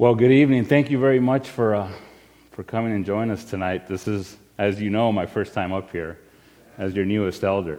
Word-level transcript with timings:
Well, 0.00 0.14
good 0.14 0.32
evening. 0.32 0.64
Thank 0.64 0.90
you 0.90 0.98
very 0.98 1.20
much 1.20 1.50
for, 1.50 1.74
uh, 1.74 1.92
for 2.52 2.62
coming 2.62 2.94
and 2.94 3.04
joining 3.04 3.30
us 3.32 3.44
tonight. 3.44 3.86
This 3.86 4.08
is, 4.08 4.38
as 4.56 4.80
you 4.80 4.88
know, 4.88 5.12
my 5.12 5.26
first 5.26 5.52
time 5.52 5.74
up 5.74 5.92
here 5.92 6.18
as 6.78 6.94
your 6.94 7.04
newest 7.04 7.44
elder. 7.44 7.78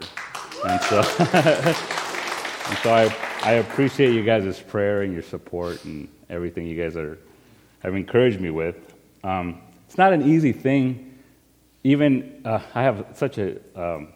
And 0.63 0.81
so, 0.81 0.97
and 1.18 2.78
so 2.84 2.94
I, 2.94 3.12
I 3.42 3.54
appreciate 3.54 4.13
you 4.13 4.23
guys' 4.23 4.60
prayer 4.60 5.02
and 5.02 5.12
your 5.12 5.23
support 5.23 5.84
and 5.84 6.07
everything 6.29 6.68
you 6.68 6.79
guys 6.79 6.96
are, 6.96 7.18
have 7.79 7.96
encouraged 7.96 8.40
me 8.40 8.51
with. 8.51 8.94
Um, 9.24 9.60
it's 9.88 9.97
not 9.97 10.13
an 10.13 10.22
easy 10.22 10.53
thing. 10.53 11.17
Even 11.83 12.44
uh, 12.46 12.60
I 12.76 12.83
have 12.83 13.08
such 13.15 13.40
a 13.40 13.58
um, 13.76 14.10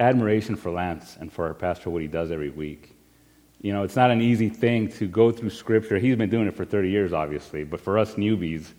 admiration 0.00 0.56
for 0.56 0.70
Lance 0.70 1.18
and 1.20 1.30
for 1.30 1.46
our 1.48 1.52
pastor, 1.52 1.90
what 1.90 2.00
he 2.00 2.08
does 2.08 2.30
every 2.30 2.48
week. 2.48 2.96
You 3.62 3.74
know, 3.74 3.82
it's 3.82 3.96
not 3.96 4.10
an 4.10 4.22
easy 4.22 4.48
thing 4.48 4.88
to 4.92 5.06
go 5.06 5.30
through 5.30 5.50
Scripture. 5.50 5.98
He's 5.98 6.16
been 6.16 6.30
doing 6.30 6.48
it 6.48 6.54
for 6.54 6.64
30 6.64 6.88
years, 6.88 7.12
obviously, 7.12 7.62
but 7.64 7.80
for 7.80 7.98
us 7.98 8.14
newbies, 8.14 8.72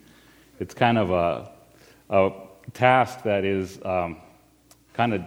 it's 0.60 0.74
kind 0.74 0.98
of 0.98 1.12
a, 1.12 1.52
a 2.10 2.32
task 2.74 3.24
that 3.24 3.46
is 3.46 3.80
um, 3.86 4.18
kind 4.94 5.14
of 5.14 5.22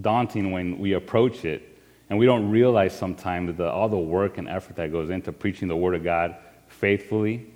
daunting 0.00 0.50
when 0.50 0.78
we 0.78 0.94
approach 0.94 1.44
it, 1.44 1.78
and 2.10 2.18
we 2.18 2.26
don't 2.26 2.50
realize 2.50 2.96
sometimes 2.96 3.56
the, 3.56 3.70
all 3.70 3.88
the 3.88 3.96
work 3.96 4.38
and 4.38 4.48
effort 4.48 4.74
that 4.76 4.90
goes 4.90 5.10
into 5.10 5.30
preaching 5.30 5.68
the 5.68 5.76
Word 5.76 5.94
of 5.94 6.02
God 6.02 6.36
faithfully. 6.68 7.46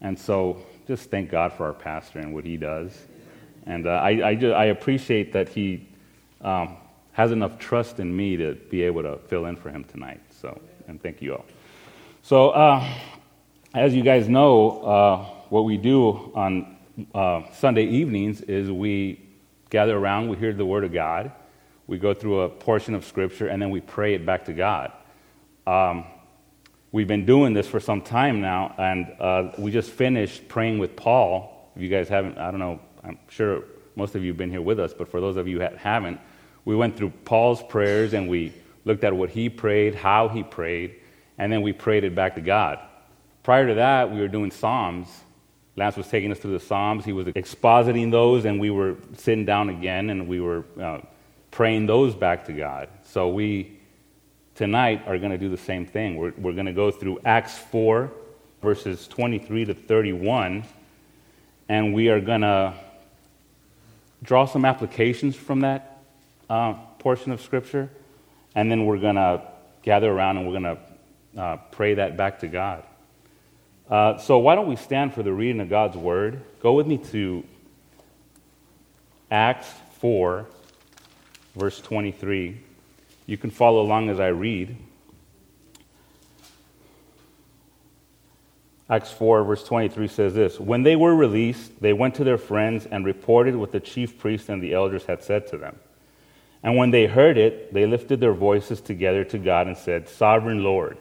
And 0.00 0.18
so, 0.18 0.64
just 0.88 1.10
thank 1.10 1.30
God 1.30 1.52
for 1.52 1.66
our 1.66 1.72
pastor 1.72 2.18
and 2.18 2.34
what 2.34 2.44
he 2.44 2.56
does. 2.56 3.06
And 3.66 3.86
uh, 3.86 3.90
I, 3.90 4.28
I, 4.28 4.34
just, 4.34 4.54
I, 4.54 4.66
appreciate 4.66 5.32
that 5.32 5.48
he 5.48 5.86
um, 6.40 6.76
has 7.12 7.32
enough 7.32 7.58
trust 7.58 8.00
in 8.00 8.16
me 8.16 8.36
to 8.36 8.54
be 8.54 8.82
able 8.82 9.02
to 9.02 9.18
fill 9.28 9.46
in 9.46 9.56
for 9.56 9.70
him 9.70 9.84
tonight. 9.84 10.20
So 10.30 10.58
and 10.88 11.00
thank 11.00 11.22
you 11.22 11.34
all. 11.34 11.44
So, 12.22 12.50
uh, 12.50 12.86
as 13.74 13.94
you 13.94 14.02
guys 14.02 14.28
know, 14.28 14.80
uh, 14.80 15.24
what 15.50 15.64
we 15.64 15.76
do 15.76 16.32
on 16.34 16.76
uh, 17.14 17.42
Sunday 17.52 17.84
evenings 17.84 18.40
is 18.40 18.70
we 18.70 19.20
gather 19.70 19.96
around, 19.96 20.28
we 20.28 20.36
hear 20.36 20.52
the 20.52 20.66
Word 20.66 20.84
of 20.84 20.92
God, 20.92 21.30
we 21.86 21.98
go 21.98 22.12
through 22.12 22.40
a 22.40 22.48
portion 22.48 22.94
of 22.94 23.04
Scripture, 23.04 23.48
and 23.48 23.62
then 23.62 23.70
we 23.70 23.80
pray 23.80 24.14
it 24.14 24.26
back 24.26 24.46
to 24.46 24.52
God. 24.52 24.92
Um, 25.66 26.04
we've 26.90 27.06
been 27.06 27.26
doing 27.26 27.52
this 27.52 27.68
for 27.68 27.80
some 27.80 28.02
time 28.02 28.40
now, 28.40 28.74
and 28.78 29.14
uh, 29.20 29.52
we 29.58 29.70
just 29.70 29.90
finished 29.90 30.48
praying 30.48 30.78
with 30.78 30.96
Paul. 30.96 31.70
If 31.76 31.82
you 31.82 31.88
guys 31.88 32.08
haven't, 32.08 32.38
I 32.38 32.50
don't 32.50 32.60
know, 32.60 32.80
I'm 33.04 33.18
sure 33.28 33.62
most 33.94 34.14
of 34.14 34.22
you 34.22 34.30
have 34.30 34.38
been 34.38 34.50
here 34.50 34.62
with 34.62 34.80
us, 34.80 34.92
but 34.92 35.08
for 35.10 35.20
those 35.20 35.36
of 35.36 35.46
you 35.46 35.58
that 35.58 35.76
haven't, 35.76 36.20
we 36.64 36.74
went 36.76 36.96
through 36.96 37.10
Paul's 37.24 37.62
prayers 37.62 38.12
and 38.14 38.28
we 38.28 38.52
looked 38.84 39.04
at 39.04 39.14
what 39.14 39.30
he 39.30 39.48
prayed, 39.48 39.94
how 39.94 40.28
he 40.28 40.42
prayed, 40.42 40.96
and 41.38 41.52
then 41.52 41.62
we 41.62 41.72
prayed 41.72 42.04
it 42.04 42.14
back 42.14 42.34
to 42.34 42.40
God. 42.40 42.78
Prior 43.42 43.66
to 43.66 43.74
that, 43.74 44.10
we 44.10 44.20
were 44.20 44.28
doing 44.28 44.50
Psalms. 44.50 45.08
Lance 45.76 45.96
was 45.96 46.08
taking 46.08 46.32
us 46.32 46.38
through 46.38 46.52
the 46.52 46.64
Psalms. 46.64 47.04
He 47.04 47.12
was 47.12 47.28
expositing 47.28 48.10
those, 48.10 48.44
and 48.44 48.60
we 48.60 48.70
were 48.70 48.96
sitting 49.16 49.44
down 49.44 49.68
again 49.68 50.10
and 50.10 50.28
we 50.28 50.40
were 50.40 50.64
uh, 50.80 50.98
praying 51.50 51.86
those 51.86 52.14
back 52.14 52.44
to 52.46 52.52
God. 52.52 52.88
So 53.04 53.28
we, 53.28 53.78
tonight, 54.54 55.02
are 55.06 55.18
going 55.18 55.30
to 55.30 55.38
do 55.38 55.48
the 55.48 55.56
same 55.56 55.86
thing. 55.86 56.16
We're, 56.16 56.32
we're 56.36 56.52
going 56.52 56.66
to 56.66 56.72
go 56.72 56.90
through 56.90 57.20
Acts 57.24 57.56
4, 57.56 58.10
verses 58.60 59.06
23 59.06 59.66
to 59.66 59.74
31, 59.74 60.64
and 61.68 61.94
we 61.94 62.08
are 62.08 62.20
going 62.20 62.40
to 62.40 62.74
draw 64.22 64.46
some 64.46 64.64
applications 64.64 65.36
from 65.36 65.60
that 65.60 66.02
uh, 66.50 66.72
portion 66.98 67.30
of 67.30 67.40
Scripture 67.40 67.88
and 68.54 68.70
then 68.70 68.86
we're 68.86 68.98
going 68.98 69.16
to 69.16 69.42
gather 69.82 70.10
around 70.10 70.38
and 70.38 70.46
we're 70.46 70.60
going 70.60 70.76
to 71.34 71.40
uh, 71.40 71.56
pray 71.70 71.94
that 71.94 72.16
back 72.16 72.40
to 72.40 72.48
God. 72.48 72.84
Uh, 73.88 74.18
so, 74.18 74.38
why 74.38 74.54
don't 74.54 74.68
we 74.68 74.76
stand 74.76 75.14
for 75.14 75.22
the 75.22 75.32
reading 75.32 75.60
of 75.60 75.70
God's 75.70 75.96
Word? 75.96 76.42
Go 76.60 76.74
with 76.74 76.86
me 76.86 76.98
to 76.98 77.42
Acts 79.30 79.72
4, 80.00 80.46
verse 81.56 81.80
23. 81.80 82.60
You 83.26 83.36
can 83.38 83.50
follow 83.50 83.80
along 83.80 84.10
as 84.10 84.20
I 84.20 84.28
read. 84.28 84.76
Acts 88.90 89.12
4, 89.12 89.44
verse 89.44 89.64
23 89.64 90.08
says 90.08 90.34
this 90.34 90.58
When 90.58 90.82
they 90.82 90.96
were 90.96 91.14
released, 91.14 91.80
they 91.80 91.92
went 91.92 92.14
to 92.16 92.24
their 92.24 92.38
friends 92.38 92.86
and 92.86 93.04
reported 93.04 93.54
what 93.54 93.72
the 93.72 93.80
chief 93.80 94.18
priests 94.18 94.48
and 94.48 94.62
the 94.62 94.72
elders 94.72 95.04
had 95.04 95.22
said 95.22 95.46
to 95.48 95.58
them. 95.58 95.78
And 96.62 96.76
when 96.76 96.90
they 96.90 97.06
heard 97.06 97.38
it, 97.38 97.72
they 97.72 97.86
lifted 97.86 98.20
their 98.20 98.32
voices 98.32 98.80
together 98.80 99.24
to 99.24 99.38
God 99.38 99.66
and 99.66 99.76
said, 99.76 100.08
Sovereign 100.08 100.62
Lord, 100.62 100.98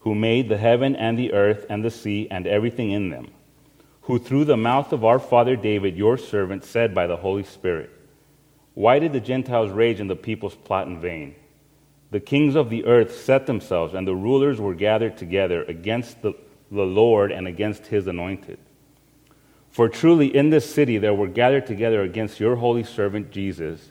who 0.00 0.14
made 0.14 0.48
the 0.48 0.56
heaven 0.56 0.96
and 0.96 1.18
the 1.18 1.32
earth 1.32 1.66
and 1.68 1.84
the 1.84 1.90
sea 1.90 2.26
and 2.30 2.46
everything 2.46 2.90
in 2.90 3.10
them, 3.10 3.28
who 4.02 4.18
through 4.18 4.46
the 4.46 4.56
mouth 4.56 4.92
of 4.92 5.04
our 5.04 5.18
father 5.18 5.56
David, 5.56 5.96
your 5.96 6.16
servant, 6.16 6.64
said 6.64 6.94
by 6.94 7.06
the 7.06 7.18
Holy 7.18 7.44
Spirit, 7.44 7.90
Why 8.74 8.98
did 8.98 9.12
the 9.12 9.20
Gentiles 9.20 9.70
rage 9.70 10.00
and 10.00 10.08
the 10.08 10.16
peoples 10.16 10.56
plot 10.56 10.86
in 10.86 11.00
vain? 11.00 11.34
The 12.10 12.20
kings 12.20 12.56
of 12.56 12.68
the 12.68 12.84
earth 12.84 13.16
set 13.16 13.46
themselves, 13.46 13.94
and 13.94 14.06
the 14.06 14.14
rulers 14.14 14.60
were 14.60 14.74
gathered 14.74 15.16
together 15.16 15.62
against 15.64 16.20
the, 16.22 16.34
the 16.70 16.84
Lord 16.84 17.30
and 17.30 17.46
against 17.46 17.86
his 17.86 18.06
anointed. 18.06 18.58
For 19.70 19.88
truly 19.88 20.34
in 20.34 20.50
this 20.50 20.72
city 20.72 20.98
there 20.98 21.14
were 21.14 21.28
gathered 21.28 21.66
together 21.66 22.02
against 22.02 22.38
your 22.38 22.56
holy 22.56 22.84
servant 22.84 23.30
Jesus 23.30 23.90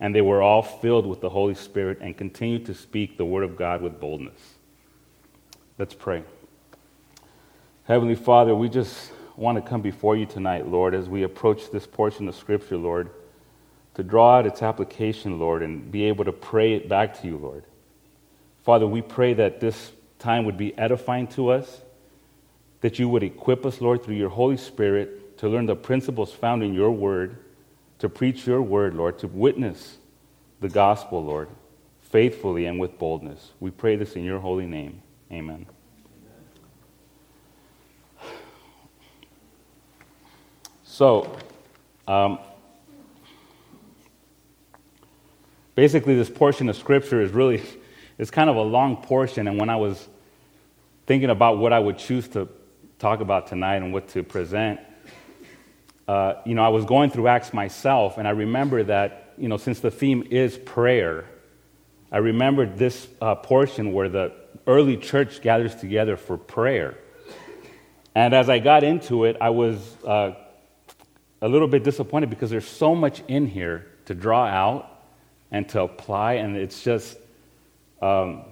and 0.00 0.14
they 0.14 0.20
were 0.20 0.42
all 0.42 0.62
filled 0.62 1.06
with 1.06 1.20
the 1.20 1.30
Holy 1.30 1.54
Spirit 1.54 1.98
and 2.00 2.16
continued 2.16 2.66
to 2.66 2.74
speak 2.74 3.16
the 3.16 3.24
word 3.24 3.44
of 3.44 3.56
God 3.56 3.82
with 3.82 4.00
boldness. 4.00 4.54
Let's 5.78 5.94
pray. 5.94 6.22
Heavenly 7.84 8.14
Father, 8.14 8.54
we 8.54 8.68
just 8.68 9.12
want 9.36 9.56
to 9.56 9.68
come 9.68 9.80
before 9.80 10.16
you 10.16 10.26
tonight, 10.26 10.66
Lord, 10.66 10.94
as 10.94 11.08
we 11.08 11.22
approach 11.22 11.70
this 11.70 11.86
portion 11.86 12.28
of 12.28 12.34
Scripture, 12.34 12.76
Lord, 12.76 13.10
to 13.94 14.02
draw 14.02 14.38
out 14.38 14.46
its 14.46 14.62
application, 14.62 15.38
Lord, 15.38 15.62
and 15.62 15.90
be 15.90 16.04
able 16.04 16.24
to 16.24 16.32
pray 16.32 16.74
it 16.74 16.88
back 16.88 17.20
to 17.20 17.26
you, 17.26 17.36
Lord. 17.36 17.64
Father, 18.64 18.86
we 18.86 19.00
pray 19.00 19.34
that 19.34 19.60
this 19.60 19.92
time 20.18 20.44
would 20.44 20.56
be 20.56 20.76
edifying 20.76 21.26
to 21.28 21.50
us, 21.50 21.80
that 22.80 22.98
you 22.98 23.08
would 23.08 23.22
equip 23.22 23.64
us, 23.64 23.80
Lord, 23.80 24.04
through 24.04 24.16
your 24.16 24.28
Holy 24.28 24.56
Spirit 24.56 25.38
to 25.38 25.48
learn 25.48 25.66
the 25.66 25.76
principles 25.76 26.32
found 26.32 26.62
in 26.62 26.74
your 26.74 26.90
word, 26.90 27.38
to 27.98 28.08
preach 28.08 28.46
your 28.46 28.62
word, 28.62 28.94
Lord, 28.94 29.18
to 29.20 29.28
witness 29.28 29.98
the 30.60 30.68
gospel, 30.68 31.24
Lord, 31.24 31.48
faithfully 32.00 32.66
and 32.66 32.78
with 32.78 32.98
boldness. 32.98 33.52
We 33.60 33.70
pray 33.70 33.96
this 33.96 34.14
in 34.14 34.24
your 34.24 34.38
holy 34.38 34.66
name. 34.66 35.02
Amen. 35.30 35.66
So, 40.84 41.36
um, 42.08 42.40
basically, 45.76 46.16
this 46.16 46.28
portion 46.28 46.68
of 46.68 46.76
Scripture 46.76 47.20
is 47.20 47.30
really, 47.30 47.62
it's 48.18 48.32
kind 48.32 48.50
of 48.50 48.56
a 48.56 48.62
long 48.62 48.96
portion. 48.96 49.46
And 49.46 49.60
when 49.60 49.70
I 49.70 49.76
was 49.76 50.08
thinking 51.06 51.30
about 51.30 51.58
what 51.58 51.72
I 51.72 51.78
would 51.78 51.98
choose 51.98 52.26
to 52.28 52.48
talk 52.98 53.20
about 53.20 53.46
tonight 53.46 53.76
and 53.76 53.92
what 53.92 54.08
to 54.08 54.24
present, 54.24 54.80
uh, 56.08 56.40
you 56.46 56.54
know, 56.54 56.64
I 56.64 56.68
was 56.68 56.86
going 56.86 57.10
through 57.10 57.28
Acts 57.28 57.52
myself, 57.52 58.16
and 58.16 58.26
I 58.26 58.30
remember 58.30 58.82
that, 58.84 59.34
you 59.36 59.46
know, 59.46 59.58
since 59.58 59.80
the 59.80 59.90
theme 59.90 60.26
is 60.30 60.56
prayer, 60.56 61.26
I 62.10 62.16
remembered 62.18 62.78
this 62.78 63.06
uh, 63.20 63.34
portion 63.34 63.92
where 63.92 64.08
the 64.08 64.32
early 64.66 64.96
church 64.96 65.42
gathers 65.42 65.74
together 65.74 66.16
for 66.16 66.38
prayer. 66.38 66.96
And 68.14 68.34
as 68.34 68.48
I 68.48 68.58
got 68.58 68.84
into 68.84 69.26
it, 69.26 69.36
I 69.38 69.50
was 69.50 69.78
uh, 70.02 70.32
a 71.42 71.48
little 71.48 71.68
bit 71.68 71.84
disappointed 71.84 72.30
because 72.30 72.48
there's 72.48 72.66
so 72.66 72.94
much 72.94 73.22
in 73.28 73.46
here 73.46 73.86
to 74.06 74.14
draw 74.14 74.46
out 74.46 74.90
and 75.50 75.68
to 75.68 75.82
apply, 75.82 76.34
and 76.34 76.56
it's 76.56 76.82
just, 76.82 77.18
um, 78.00 78.44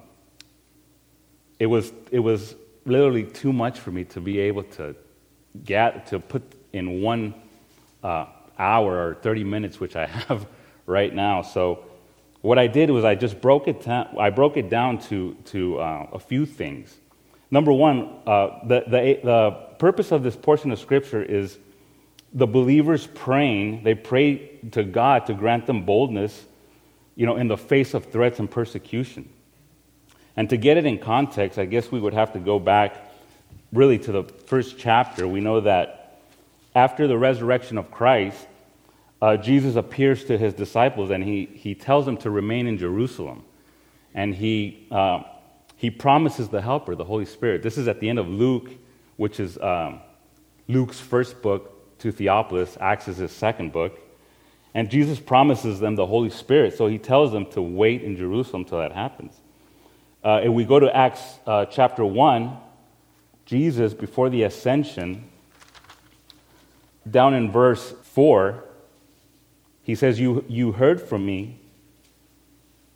it 1.59 1.65
was 1.65 1.91
it 2.11 2.19
was 2.19 2.55
literally 2.85 3.23
too 3.23 3.51
much 3.51 3.79
for 3.79 3.89
me 3.91 4.03
to 4.03 4.21
be 4.21 4.39
able 4.39 4.63
to 4.63 4.95
get 5.65 6.07
to 6.07 6.19
put 6.19 6.43
in 6.71 7.01
one 7.01 7.33
uh, 8.03 8.25
hour 8.57 9.09
or 9.09 9.15
30 9.15 9.43
minutes, 9.43 9.79
which 9.79 9.95
I 9.95 10.05
have 10.27 10.47
right 10.85 11.13
now. 11.13 11.41
So 11.41 11.85
what 12.41 12.57
I 12.57 12.67
did 12.67 12.89
was 12.89 13.03
I 13.03 13.15
just 13.15 13.41
broke 13.41 13.67
it 13.67 13.83
down. 13.83 14.15
I 14.19 14.29
broke 14.29 14.57
it 14.57 14.69
down 14.69 14.99
to 15.09 15.35
to 15.45 15.79
uh, 15.79 16.07
a 16.13 16.19
few 16.19 16.45
things. 16.45 16.95
Number 17.49 17.71
one, 17.71 18.13
uh, 18.25 18.59
the, 18.65 18.83
the, 18.87 19.19
the 19.23 19.51
purpose 19.79 20.11
of 20.11 20.21
this 20.21 20.35
portion 20.35 20.71
of 20.71 20.79
Scripture 20.79 21.23
is 21.23 21.57
the 22.33 22.47
believers 22.47 23.07
praying, 23.07 23.83
they 23.83 23.95
pray 23.95 24.59
to 24.71 24.83
God 24.83 25.25
to 25.27 25.33
grant 25.33 25.65
them 25.65 25.85
boldness, 25.85 26.45
you 27.15 27.25
know, 27.25 27.37
in 27.37 27.47
the 27.47 27.57
face 27.57 27.93
of 27.93 28.11
threats 28.11 28.39
and 28.39 28.51
persecution. 28.51 29.29
And 30.35 30.49
to 30.49 30.57
get 30.57 30.77
it 30.77 30.85
in 30.85 30.99
context, 30.99 31.57
I 31.57 31.65
guess 31.65 31.91
we 31.91 31.99
would 31.99 32.13
have 32.13 32.33
to 32.33 32.39
go 32.39 32.59
back 32.59 32.95
really 33.71 33.97
to 33.99 34.11
the 34.11 34.23
first 34.23 34.77
chapter. 34.77 35.27
We 35.27 35.39
know 35.39 35.61
that 35.61 35.96
after 36.77 37.07
the 37.07 37.17
resurrection 37.17 37.79
of 37.79 37.89
Christ, 37.89 38.47
uh, 39.19 39.35
Jesus 39.35 39.75
appears 39.75 40.25
to 40.25 40.37
his 40.37 40.53
disciples 40.53 41.09
and 41.09 41.23
he, 41.23 41.45
he 41.45 41.73
tells 41.73 42.05
them 42.05 42.17
to 42.17 42.29
remain 42.29 42.67
in 42.67 42.77
Jerusalem. 42.77 43.43
And 44.13 44.35
he, 44.35 44.85
uh, 44.91 45.23
he 45.75 45.89
promises 45.89 46.49
the 46.49 46.61
Helper, 46.61 46.93
the 46.93 47.03
Holy 47.03 47.25
Spirit. 47.25 47.63
This 47.63 47.79
is 47.79 47.87
at 47.87 47.99
the 47.99 48.07
end 48.07 48.19
of 48.19 48.27
Luke, 48.27 48.69
which 49.15 49.39
is 49.39 49.57
um, 49.57 50.01
Luke's 50.67 50.99
first 50.99 51.41
book 51.41 51.97
to 51.97 52.11
Theophilus. 52.11 52.77
Acts 52.79 53.07
is 53.07 53.17
his 53.17 53.31
second 53.31 53.71
book. 53.71 53.99
And 54.75 54.87
Jesus 54.91 55.19
promises 55.19 55.79
them 55.79 55.95
the 55.95 56.05
Holy 56.05 56.29
Spirit, 56.29 56.77
so 56.77 56.85
he 56.85 56.99
tells 56.99 57.31
them 57.31 57.47
to 57.53 57.61
wait 57.61 58.03
in 58.03 58.15
Jerusalem 58.15 58.65
till 58.65 58.77
that 58.77 58.91
happens. 58.91 59.33
Uh, 60.23 60.41
if 60.43 60.51
we 60.51 60.63
go 60.63 60.79
to 60.79 60.95
Acts 60.95 61.39
uh, 61.47 61.65
chapter 61.65 62.05
1, 62.05 62.55
Jesus, 63.47 63.95
before 63.95 64.29
the 64.29 64.43
ascension, 64.43 65.27
down 67.11 67.33
in 67.33 67.51
verse 67.51 67.93
4, 68.03 68.63
he 69.83 69.95
says, 69.95 70.19
You, 70.19 70.43
you 70.47 70.71
heard 70.73 71.01
from 71.01 71.25
me. 71.25 71.59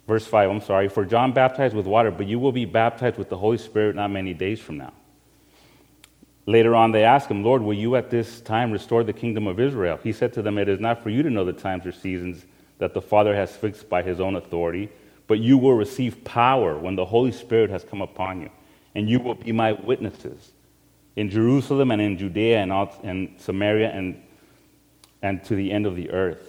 Verse 0.07 0.25
5, 0.25 0.49
I'm 0.49 0.61
sorry, 0.61 0.89
for 0.89 1.05
John 1.05 1.31
baptized 1.31 1.75
with 1.75 1.85
water, 1.85 2.11
but 2.11 2.27
you 2.27 2.39
will 2.39 2.51
be 2.51 2.65
baptized 2.65 3.17
with 3.17 3.29
the 3.29 3.37
Holy 3.37 3.57
Spirit 3.57 3.95
not 3.95 4.11
many 4.11 4.33
days 4.33 4.59
from 4.59 4.77
now. 4.77 4.93
Later 6.45 6.75
on, 6.75 6.91
they 6.91 7.03
asked 7.03 7.29
him, 7.29 7.43
Lord, 7.43 7.61
will 7.61 7.75
you 7.75 7.95
at 7.95 8.09
this 8.09 8.41
time 8.41 8.71
restore 8.71 9.03
the 9.03 9.13
kingdom 9.13 9.47
of 9.47 9.59
Israel? 9.59 9.99
He 10.03 10.11
said 10.11 10.33
to 10.33 10.41
them, 10.41 10.57
It 10.57 10.67
is 10.67 10.79
not 10.79 11.01
for 11.01 11.09
you 11.09 11.23
to 11.23 11.29
know 11.29 11.45
the 11.45 11.53
times 11.53 11.85
or 11.85 11.91
seasons 11.91 12.45
that 12.79 12.93
the 12.93 13.01
Father 13.01 13.35
has 13.35 13.55
fixed 13.55 13.87
by 13.87 14.01
his 14.01 14.19
own 14.19 14.35
authority, 14.35 14.89
but 15.27 15.39
you 15.39 15.57
will 15.57 15.75
receive 15.75 16.23
power 16.25 16.77
when 16.77 16.95
the 16.95 17.05
Holy 17.05 17.31
Spirit 17.31 17.69
has 17.69 17.83
come 17.83 18.01
upon 18.01 18.41
you, 18.41 18.49
and 18.95 19.07
you 19.07 19.19
will 19.19 19.35
be 19.35 19.51
my 19.51 19.73
witnesses 19.73 20.51
in 21.15 21.29
Jerusalem 21.29 21.91
and 21.91 22.01
in 22.01 22.17
Judea 22.17 22.59
and, 22.59 22.71
and 23.03 23.39
Samaria 23.39 23.91
and, 23.91 24.21
and 25.21 25.43
to 25.45 25.55
the 25.55 25.71
end 25.71 25.85
of 25.85 25.95
the 25.95 26.11
earth. 26.11 26.47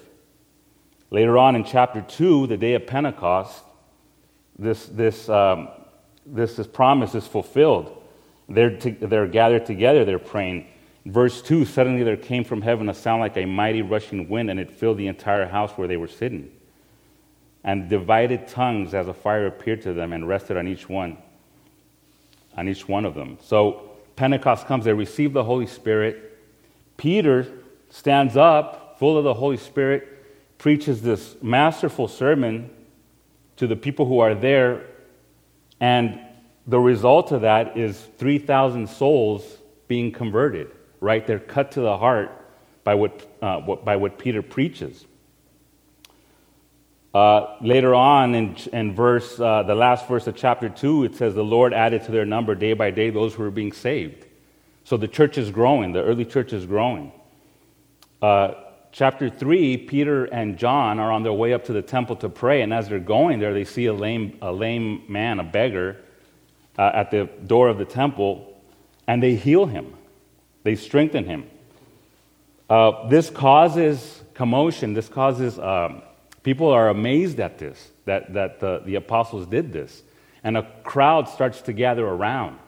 Later 1.10 1.36
on 1.36 1.56
in 1.56 1.64
chapter 1.64 2.00
2, 2.00 2.46
the 2.46 2.56
day 2.56 2.74
of 2.74 2.86
Pentecost, 2.86 3.62
this, 4.58 4.86
this, 4.86 5.28
um, 5.28 5.68
this, 6.24 6.56
this 6.56 6.66
promise 6.66 7.14
is 7.14 7.26
fulfilled. 7.26 8.02
They're, 8.48 8.76
to, 8.78 8.90
they're 8.92 9.26
gathered 9.26 9.66
together, 9.66 10.04
they're 10.04 10.18
praying. 10.18 10.68
Verse 11.04 11.42
2 11.42 11.64
Suddenly 11.64 12.04
there 12.04 12.16
came 12.16 12.44
from 12.44 12.62
heaven 12.62 12.88
a 12.88 12.94
sound 12.94 13.20
like 13.20 13.36
a 13.36 13.44
mighty 13.44 13.82
rushing 13.82 14.28
wind, 14.28 14.50
and 14.50 14.60
it 14.60 14.70
filled 14.70 14.98
the 14.98 15.08
entire 15.08 15.46
house 15.46 15.72
where 15.72 15.88
they 15.88 15.96
were 15.96 16.08
sitting. 16.08 16.50
And 17.64 17.88
divided 17.88 18.48
tongues 18.48 18.94
as 18.94 19.06
a 19.08 19.14
fire 19.14 19.46
appeared 19.46 19.82
to 19.82 19.92
them 19.92 20.12
and 20.12 20.26
rested 20.26 20.56
on 20.56 20.66
each 20.66 20.88
one, 20.88 21.18
on 22.56 22.68
each 22.68 22.88
one 22.88 23.04
of 23.04 23.14
them. 23.14 23.38
So 23.42 23.91
Pentecost 24.16 24.66
comes, 24.66 24.84
they 24.84 24.92
receive 24.92 25.32
the 25.32 25.44
Holy 25.44 25.66
Spirit. 25.66 26.38
Peter 26.96 27.46
stands 27.90 28.36
up, 28.36 28.96
full 28.98 29.18
of 29.18 29.24
the 29.24 29.34
Holy 29.34 29.56
Spirit, 29.56 30.08
preaches 30.58 31.02
this 31.02 31.36
masterful 31.42 32.08
sermon 32.08 32.70
to 33.56 33.66
the 33.66 33.76
people 33.76 34.06
who 34.06 34.20
are 34.20 34.34
there, 34.34 34.86
and 35.80 36.20
the 36.66 36.78
result 36.78 37.32
of 37.32 37.40
that 37.42 37.76
is 37.76 38.08
3,000 38.18 38.88
souls 38.88 39.58
being 39.88 40.12
converted, 40.12 40.70
right? 41.00 41.26
They're 41.26 41.38
cut 41.38 41.72
to 41.72 41.80
the 41.80 41.98
heart 41.98 42.30
by 42.84 42.94
what, 42.94 43.26
uh, 43.42 43.60
what 43.60 43.84
by 43.84 43.96
what 43.96 44.18
Peter 44.18 44.42
preaches. 44.42 45.06
Uh, 47.14 47.56
later 47.60 47.94
on 47.94 48.34
in, 48.34 48.56
in 48.72 48.94
verse, 48.94 49.38
uh, 49.38 49.62
the 49.64 49.74
last 49.74 50.08
verse 50.08 50.26
of 50.26 50.34
chapter 50.34 50.68
2, 50.68 51.04
it 51.04 51.14
says, 51.14 51.34
The 51.34 51.44
Lord 51.44 51.74
added 51.74 52.04
to 52.04 52.10
their 52.10 52.24
number 52.24 52.54
day 52.54 52.72
by 52.72 52.90
day 52.90 53.10
those 53.10 53.34
who 53.34 53.42
were 53.42 53.50
being 53.50 53.72
saved. 53.72 54.24
So 54.84 54.96
the 54.96 55.08
church 55.08 55.36
is 55.36 55.50
growing, 55.50 55.92
the 55.92 56.02
early 56.02 56.24
church 56.24 56.52
is 56.52 56.64
growing. 56.64 57.12
Uh, 58.20 58.54
chapter 58.92 59.28
3, 59.28 59.76
Peter 59.76 60.24
and 60.24 60.58
John 60.58 60.98
are 60.98 61.12
on 61.12 61.22
their 61.22 61.32
way 61.32 61.52
up 61.52 61.66
to 61.66 61.72
the 61.72 61.82
temple 61.82 62.16
to 62.16 62.28
pray, 62.28 62.62
and 62.62 62.72
as 62.72 62.88
they're 62.88 62.98
going 62.98 63.40
there, 63.40 63.52
they 63.52 63.64
see 63.64 63.86
a 63.86 63.92
lame, 63.92 64.38
a 64.40 64.52
lame 64.52 65.04
man, 65.08 65.38
a 65.38 65.44
beggar, 65.44 65.98
uh, 66.78 66.90
at 66.94 67.10
the 67.10 67.28
door 67.46 67.68
of 67.68 67.78
the 67.78 67.84
temple, 67.84 68.58
and 69.06 69.22
they 69.22 69.34
heal 69.34 69.66
him. 69.66 69.94
They 70.62 70.76
strengthen 70.76 71.24
him. 71.24 71.50
Uh, 72.70 73.08
this 73.08 73.28
causes 73.28 74.22
commotion. 74.34 74.94
This 74.94 75.08
causes, 75.08 75.58
um, 75.58 76.02
people 76.42 76.68
are 76.68 76.88
amazed 76.88 77.40
at 77.40 77.58
this, 77.58 77.90
that, 78.04 78.32
that 78.34 78.60
the, 78.60 78.82
the 78.84 78.96
apostles 78.96 79.46
did 79.46 79.72
this. 79.72 80.02
And 80.44 80.56
a 80.56 80.66
crowd 80.82 81.28
starts 81.28 81.60
to 81.62 81.72
gather 81.72 82.06
around, 82.06 82.58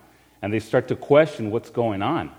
and 0.42 0.52
they 0.52 0.60
start 0.60 0.88
to 0.88 0.96
question 0.96 1.50
what's 1.50 1.70
going 1.70 2.02
on. 2.02 2.30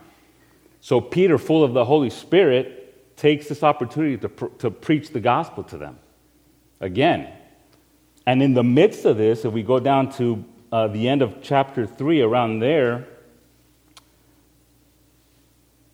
So 0.81 1.01
Peter, 1.01 1.37
full 1.37 1.63
of 1.63 1.73
the 1.73 1.83
Holy 1.83 2.09
Spirit, 2.09 3.17
takes 3.17 3.47
this 3.47 3.63
opportunity 3.63 4.17
to, 4.17 4.29
pr- 4.29 4.45
to 4.59 4.71
preach 4.71 5.09
the 5.09 5.19
gospel 5.19 5.63
to 5.65 5.77
them 5.77 5.97
again. 6.79 7.31
And 8.25 8.41
in 8.41 8.53
the 8.53 8.63
midst 8.63 9.05
of 9.05 9.17
this, 9.17 9.45
if 9.45 9.53
we 9.53 9.63
go 9.63 9.79
down 9.79 10.11
to 10.13 10.43
uh, 10.71 10.87
the 10.87 11.07
end 11.07 11.21
of 11.21 11.41
chapter 11.41 11.85
3, 11.85 12.21
around 12.21 12.59
there, 12.59 13.07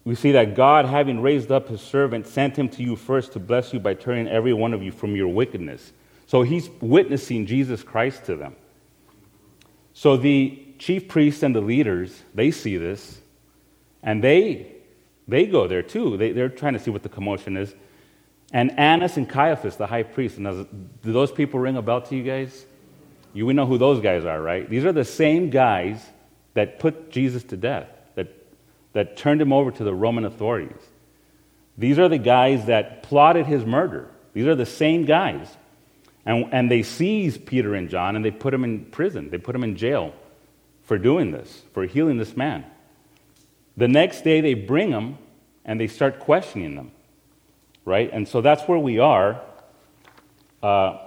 we 0.03 0.15
see 0.15 0.31
that 0.31 0.56
God, 0.56 0.86
having 0.86 1.21
raised 1.21 1.51
up 1.51 1.68
his 1.68 1.81
servant, 1.81 2.27
sent 2.27 2.57
him 2.57 2.69
to 2.69 2.83
you 2.83 2.95
first 2.95 3.33
to 3.33 3.39
bless 3.39 3.74
you 3.74 3.80
by 3.80 3.94
turning 3.94 4.27
every 4.27 4.53
one 4.53 4.74
of 4.74 4.81
you 4.81 4.92
from 4.92 5.15
your 5.15 5.27
wickedness. 5.27 5.94
So 6.25 6.42
he's 6.42 6.69
witnessing 6.80 7.45
Jesus 7.45 7.83
Christ 7.83 8.25
to 8.25 8.36
them. 8.36 8.56
So 9.94 10.18
the 10.18 10.63
chief 10.80 11.07
priests 11.07 11.44
and 11.44 11.56
the 11.56 11.62
leaders, 11.62 12.24
they 12.33 12.50
see 12.51 12.77
this, 12.77 13.19
and 14.01 14.24
they, 14.24 14.75
they 15.27 15.45
go 15.45 15.68
there 15.68 15.83
too. 15.83 16.18
They, 16.18 16.31
they're 16.31 16.50
trying 16.50 16.74
to 16.74 16.80
see 16.80 16.89
what 16.89 17.03
the 17.03 17.09
commotion 17.09 17.57
is. 17.57 17.75
And 18.51 18.77
Annas 18.80 19.18
and 19.18 19.30
Caiaphas, 19.30 19.75
the 19.75 19.88
high 19.88 20.03
priest, 20.03 20.38
and 20.38 20.45
do 21.03 21.13
those 21.13 21.31
people 21.31 21.59
ring 21.59 21.77
a 21.77 21.81
bell 21.81 22.01
to 22.01 22.15
you 22.15 22.24
guys? 22.24 22.65
You 23.33 23.45
we 23.45 23.53
know 23.53 23.65
who 23.65 23.77
those 23.77 24.01
guys 24.01 24.25
are, 24.25 24.42
right? 24.42 24.69
These 24.69 24.83
are 24.83 24.92
the 24.92 25.06
same 25.06 25.50
guys 25.50 26.03
that 26.53 26.80
put 26.80 27.12
Jesus 27.12 27.44
to 27.45 27.57
death, 27.57 27.88
that, 28.93 29.17
turned 29.17 29.41
him 29.41 29.53
over 29.53 29.71
to 29.71 29.83
the 29.83 29.93
Roman 29.93 30.25
authorities. 30.25 30.81
These 31.77 32.00
are 32.00 32.10
the 32.10 32.17
guys 32.17 32.65
that 32.65 33.03
plotted 33.03 33.45
his 33.45 33.65
murder. 33.65 34.10
These 34.33 34.48
are 34.48 34.55
the 34.55 34.65
same 34.65 35.05
guys. 35.05 35.48
And, 36.25 36.50
and 36.51 36.69
they 36.69 36.83
seize 36.83 37.38
Peter 37.38 37.74
and 37.74 37.89
John 37.89 38.15
and 38.15 38.24
they 38.24 38.31
put 38.31 38.51
them 38.51 38.63
in 38.63 38.86
prison. 38.86 39.29
They 39.29 39.38
put 39.38 39.53
them 39.53 39.63
in 39.63 39.75
jail 39.75 40.13
for 40.83 40.98
doing 40.98 41.31
this, 41.31 41.63
for 41.74 41.86
healing 41.86 42.17
this 42.17 42.36
man. 42.36 42.65
The 43.77 43.88
next 43.88 44.24
day 44.24 44.41
they 44.41 44.53
bring 44.53 44.91
them 44.91 45.17
and 45.65 45.79
they 45.79 45.88
start 45.88 46.19
questioning 46.19 46.75
them, 46.75 46.91
right? 47.86 48.10
And 48.12 48.27
so 48.27 48.41
that's 48.41 48.63
where 48.67 48.77
we 48.77 49.00
are. 49.00 49.41
Uh, 50.62 50.98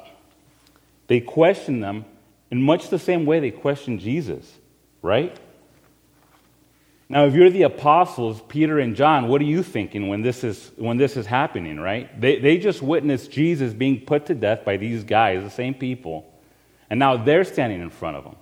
they 1.07 1.21
question 1.21 1.81
them 1.81 2.05
in 2.51 2.63
much 2.63 2.89
the 2.89 2.99
same 2.99 3.27
way 3.27 3.41
they 3.41 3.51
questioned 3.51 4.01
Jesus, 4.01 4.51
right? 5.03 5.39
Now, 7.09 7.27
if 7.27 7.35
you're 7.35 7.51
the 7.51 7.65
apostles, 7.65 8.41
Peter 8.49 8.79
and 8.79 8.97
John, 8.97 9.29
what 9.29 9.41
are 9.41 9.45
you 9.45 9.63
thinking 9.63 10.09
when 10.09 10.23
this 10.23 10.43
is, 10.43 10.73
when 10.77 10.97
this 10.97 11.17
is 11.17 11.27
happening, 11.27 11.79
right? 11.79 12.19
They, 12.19 12.39
they 12.39 12.57
just 12.57 12.81
witnessed 12.81 13.31
Jesus 13.31 13.75
being 13.75 14.01
put 14.07 14.27
to 14.27 14.35
death 14.35 14.65
by 14.65 14.79
these 14.79 15.05
guys, 15.05 15.43
the 15.43 15.51
same 15.51 15.75
people, 15.75 16.33
and 16.89 16.99
now 16.99 17.19
they're 17.19 17.45
standing 17.45 17.83
in 17.83 17.91
front 17.91 18.17
of 18.17 18.25
them, 18.25 18.37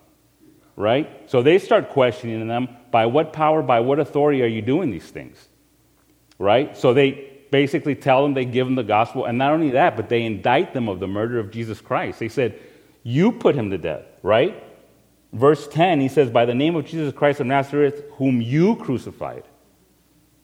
right? 0.76 1.28
So 1.28 1.42
they 1.42 1.58
start 1.58 1.90
questioning 1.90 2.46
them 2.46 2.68
by 2.92 3.06
what 3.06 3.32
power, 3.32 3.62
by 3.62 3.80
what 3.80 3.98
authority 3.98 4.42
are 4.42 4.46
you 4.46 4.62
doing 4.62 4.90
these 4.90 5.10
things, 5.10 5.48
right? 6.38 6.76
So 6.76 6.94
they 6.94 7.30
basically 7.50 7.96
tell 7.96 8.22
them, 8.22 8.34
they 8.34 8.44
give 8.44 8.66
them 8.66 8.76
the 8.76 8.84
gospel, 8.84 9.24
and 9.24 9.38
not 9.38 9.52
only 9.52 9.70
that, 9.70 9.96
but 9.96 10.08
they 10.08 10.22
indict 10.22 10.72
them 10.72 10.88
of 10.88 11.00
the 11.00 11.08
murder 11.08 11.40
of 11.40 11.50
Jesus 11.50 11.80
Christ. 11.80 12.20
They 12.20 12.28
said, 12.28 12.60
you 13.02 13.32
put 13.32 13.56
him 13.56 13.70
to 13.70 13.78
death, 13.78 14.04
right? 14.22 14.62
Verse 15.32 15.66
10, 15.66 16.00
he 16.00 16.08
says, 16.08 16.30
By 16.30 16.44
the 16.44 16.54
name 16.54 16.76
of 16.76 16.84
Jesus 16.84 17.14
Christ 17.14 17.40
of 17.40 17.46
Nazareth, 17.46 18.04
whom 18.12 18.40
you 18.40 18.76
crucified, 18.76 19.44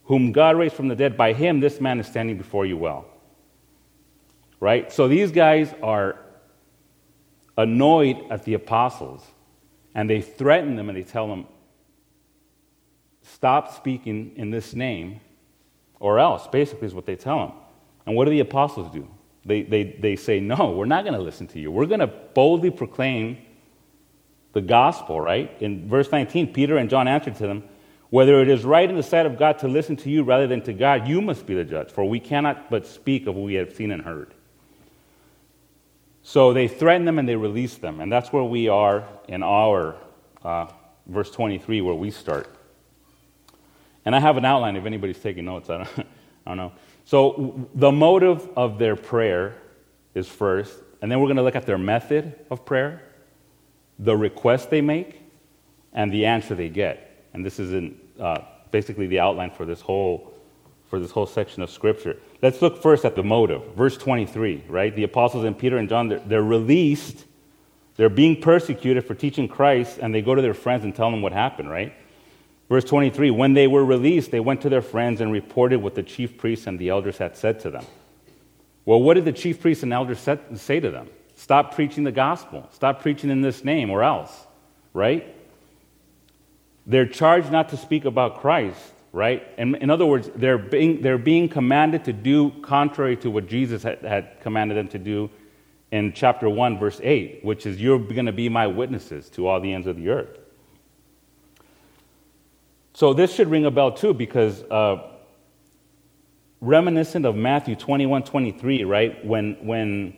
whom 0.05 0.33
God 0.33 0.57
raised 0.57 0.75
from 0.75 0.89
the 0.89 0.97
dead, 0.97 1.17
by 1.17 1.35
him 1.35 1.61
this 1.61 1.81
man 1.81 2.01
is 2.01 2.07
standing 2.07 2.39
before 2.39 2.65
you 2.65 2.79
well. 2.79 3.07
Right? 4.61 4.91
So 4.91 5.07
these 5.07 5.31
guys 5.31 5.75
are 5.83 6.19
annoyed 7.59 8.17
at 8.31 8.45
the 8.45 8.55
apostles, 8.55 9.25
and 9.95 10.09
they 10.09 10.23
threaten 10.23 10.77
them 10.77 10.89
and 10.89 10.97
they 10.97 11.03
tell 11.03 11.29
them, 11.29 11.47
Stop 13.23 13.75
speaking 13.77 14.33
in 14.37 14.51
this 14.51 14.75
name, 14.75 15.21
or 16.01 16.19
else, 16.19 16.47
basically, 16.47 16.87
is 16.87 16.95
what 16.95 17.05
they 17.05 17.17
tell 17.17 17.39
them. 17.39 17.53
And 18.07 18.17
what 18.17 18.25
do 18.25 18.31
the 18.31 18.41
apostles 18.41 18.91
do? 18.91 19.07
They, 19.45 19.63
they, 19.63 19.85
they 20.01 20.17
say, 20.17 20.41
No, 20.41 20.71
we're 20.71 20.87
not 20.87 21.05
going 21.05 21.15
to 21.15 21.21
listen 21.21 21.47
to 21.49 21.61
you. 21.61 21.71
We're 21.71 21.85
going 21.85 22.01
to 22.01 22.07
boldly 22.07 22.71
proclaim 22.71 23.37
the 24.59 24.67
gospel, 24.67 25.21
right? 25.21 25.57
In 25.61 25.89
verse 25.89 26.11
19, 26.11 26.53
Peter 26.53 26.79
and 26.79 26.91
John 26.91 27.07
answered 27.07 27.37
to 27.37 27.47
them, 27.47 27.63
Whether 28.11 28.43
it 28.43 28.49
is 28.49 28.65
right 28.65 28.91
in 28.91 28.97
the 28.97 29.05
sight 29.05 29.25
of 29.25 29.39
God 29.39 29.61
to 29.61 29.69
listen 29.69 29.95
to 29.99 30.11
you 30.11 30.25
rather 30.25 30.49
than 30.49 30.63
to 30.63 30.73
God, 30.73 31.07
you 31.07 31.21
must 31.21 31.47
be 31.47 31.55
the 31.55 31.63
judge, 31.63 31.93
for 31.93 32.05
we 32.05 32.19
cannot 32.19 32.69
but 32.69 32.85
speak 32.85 33.29
of 33.29 33.37
what 33.37 33.45
we 33.45 33.55
have 33.55 33.73
seen 33.73 33.93
and 33.93 34.03
heard. 34.03 34.35
So 36.25 36.53
they 36.53 36.67
threaten 36.67 37.05
them 37.07 37.21
and 37.21 37.29
they 37.29 37.37
release 37.37 37.77
them. 37.77 38.01
And 38.01 38.11
that's 38.11 38.33
where 38.33 38.43
we 38.43 38.69
are 38.69 39.07
in 39.29 39.45
our 39.45 39.95
uh, 40.43 40.67
verse 41.07 41.31
23, 41.31 41.81
where 41.81 41.95
we 41.95 42.11
start. 42.11 42.53
And 44.05 44.17
I 44.17 44.19
have 44.19 44.37
an 44.37 44.45
outline 44.45 44.75
if 44.75 44.87
anybody's 44.87 45.21
taking 45.21 45.45
notes. 45.45 45.71
I 45.71 45.79
don't, 45.79 45.89
I 46.47 46.51
don't 46.51 46.57
know. 46.57 46.73
So 47.05 47.69
the 47.77 47.93
motive 47.93 48.49
of 48.57 48.81
their 48.81 48.97
prayer 48.97 49.55
is 50.15 50.27
first, 50.27 50.75
and 51.01 51.13
then 51.13 51.21
we're 51.21 51.29
going 51.29 51.37
to 51.37 51.45
look 51.45 51.57
at 51.57 51.65
their 51.65 51.79
method 51.79 52.35
of 52.51 52.67
prayer, 52.67 53.03
the 53.99 54.17
request 54.17 54.71
they 54.71 54.81
make, 54.81 55.21
and 55.93 56.13
the 56.13 56.27
answer 56.27 56.55
they 56.55 56.69
get. 56.69 57.27
And 57.33 57.45
this 57.45 57.59
is 57.59 57.73
in, 57.73 57.99
uh, 58.21 58.43
basically 58.71 59.07
the 59.07 59.21
outline 59.21 59.51
for 59.51 59.65
this 59.65 59.81
whole 59.81 60.35
for 60.89 60.99
this 60.99 61.11
whole 61.11 61.27
section 61.27 61.63
of 61.63 61.71
scripture. 61.71 62.17
Let's 62.41 62.63
look 62.63 62.83
first 62.83 63.05
at 63.05 63.15
the 63.15 63.23
motive. 63.23 63.63
Verse 63.77 63.97
23, 63.99 64.65
right? 64.69 64.95
The 64.95 65.05
apostles 65.05 65.45
and 65.45 65.57
Peter 65.57 65.77
and 65.77 65.87
John, 65.87 66.09
they're, 66.09 66.21
they're 66.21 66.43
released. 66.43 67.27
They're 67.97 68.09
being 68.09 68.41
persecuted 68.41 69.05
for 69.05 69.15
teaching 69.15 69.49
Christ, 69.49 69.99
and 70.01 70.15
they 70.15 70.23
go 70.23 70.35
to 70.35 70.41
their 70.41 70.55
friends 70.55 70.85
and 70.85 70.95
tell 70.95 71.11
them 71.11 71.21
what 71.21 71.33
happened, 71.33 71.71
right? 71.71 71.93
Verse 72.69 72.85
23 72.85 73.31
When 73.31 73.55
they 73.55 73.67
were 73.67 73.85
released, 73.85 74.31
they 74.31 74.41
went 74.41 74.63
to 74.63 74.69
their 74.69 74.83
friends 74.83 75.21
and 75.21 75.33
reported 75.33 75.81
what 75.81 75.95
the 75.95 76.03
chief 76.03 76.39
priests 76.39 76.67
and 76.67 76.79
the 76.79 76.89
elders 76.89 77.19
had 77.19 77.37
said 77.37 77.61
to 77.61 77.71
them. 77.71 77.85
Well, 78.85 79.03
what 79.03 79.15
did 79.15 79.27
the 79.27 79.33
chief 79.33 79.61
priests 79.61 79.83
and 79.83 79.93
elders 79.93 80.27
say 80.55 80.81
to 80.81 80.91
them? 80.91 81.09
Stop 81.39 81.77
preaching 81.77 82.03
the 82.03 82.11
gospel. 82.11 82.69
Stop 82.73 83.01
preaching 83.01 83.31
in 83.31 83.43
this 83.43 83.63
name 83.63 83.91
or 83.91 84.03
else, 84.03 84.47
right? 84.93 85.37
They're 86.85 87.07
charged 87.07 87.53
not 87.53 87.69
to 87.69 87.77
speak 87.77 88.05
about 88.05 88.41
Christ, 88.41 88.81
right? 89.13 89.47
And 89.57 89.77
in 89.77 89.89
other 89.89 90.05
words, 90.05 90.29
they're 90.35 90.59
being, 90.59 91.01
they're 91.01 91.17
being 91.17 91.49
commanded 91.49 92.05
to 92.07 92.13
do 92.13 92.51
contrary 92.63 93.17
to 93.19 93.31
what 93.31 93.47
Jesus 93.47 93.85
had, 93.85 94.01
had 94.01 94.41
commanded 94.41 94.77
them 94.77 94.89
to 94.89 94.99
do 94.99 95.31
in 95.93 96.13
chapter 96.13 96.51
1, 96.51 96.77
verse 96.77 97.01
8, 97.05 97.45
which 97.45 97.67
is, 97.67 97.81
You're 97.81 98.01
going 98.01 98.27
to 98.27 98.33
be 98.33 98.49
my 98.49 98.67
witnesses 98.67 99.31
to 99.31 99.47
all 99.47 99.61
the 99.61 99.73
ends 99.73 99.87
of 99.87 99.95
the 99.95 100.09
earth. 100.09 100.41
So 102.95 103.15
this 103.15 103.33
should 103.33 103.49
ring 103.49 103.65
a 103.65 103.71
bell 103.71 103.93
too, 103.93 104.13
because 104.13 104.65
uh, 104.65 105.09
reminiscent 106.61 107.25
of 107.25 107.37
Matthew 107.37 107.77
21 107.77 108.25
23, 108.25 108.83
right? 108.83 109.25
When, 109.25 109.57
when, 109.65 110.17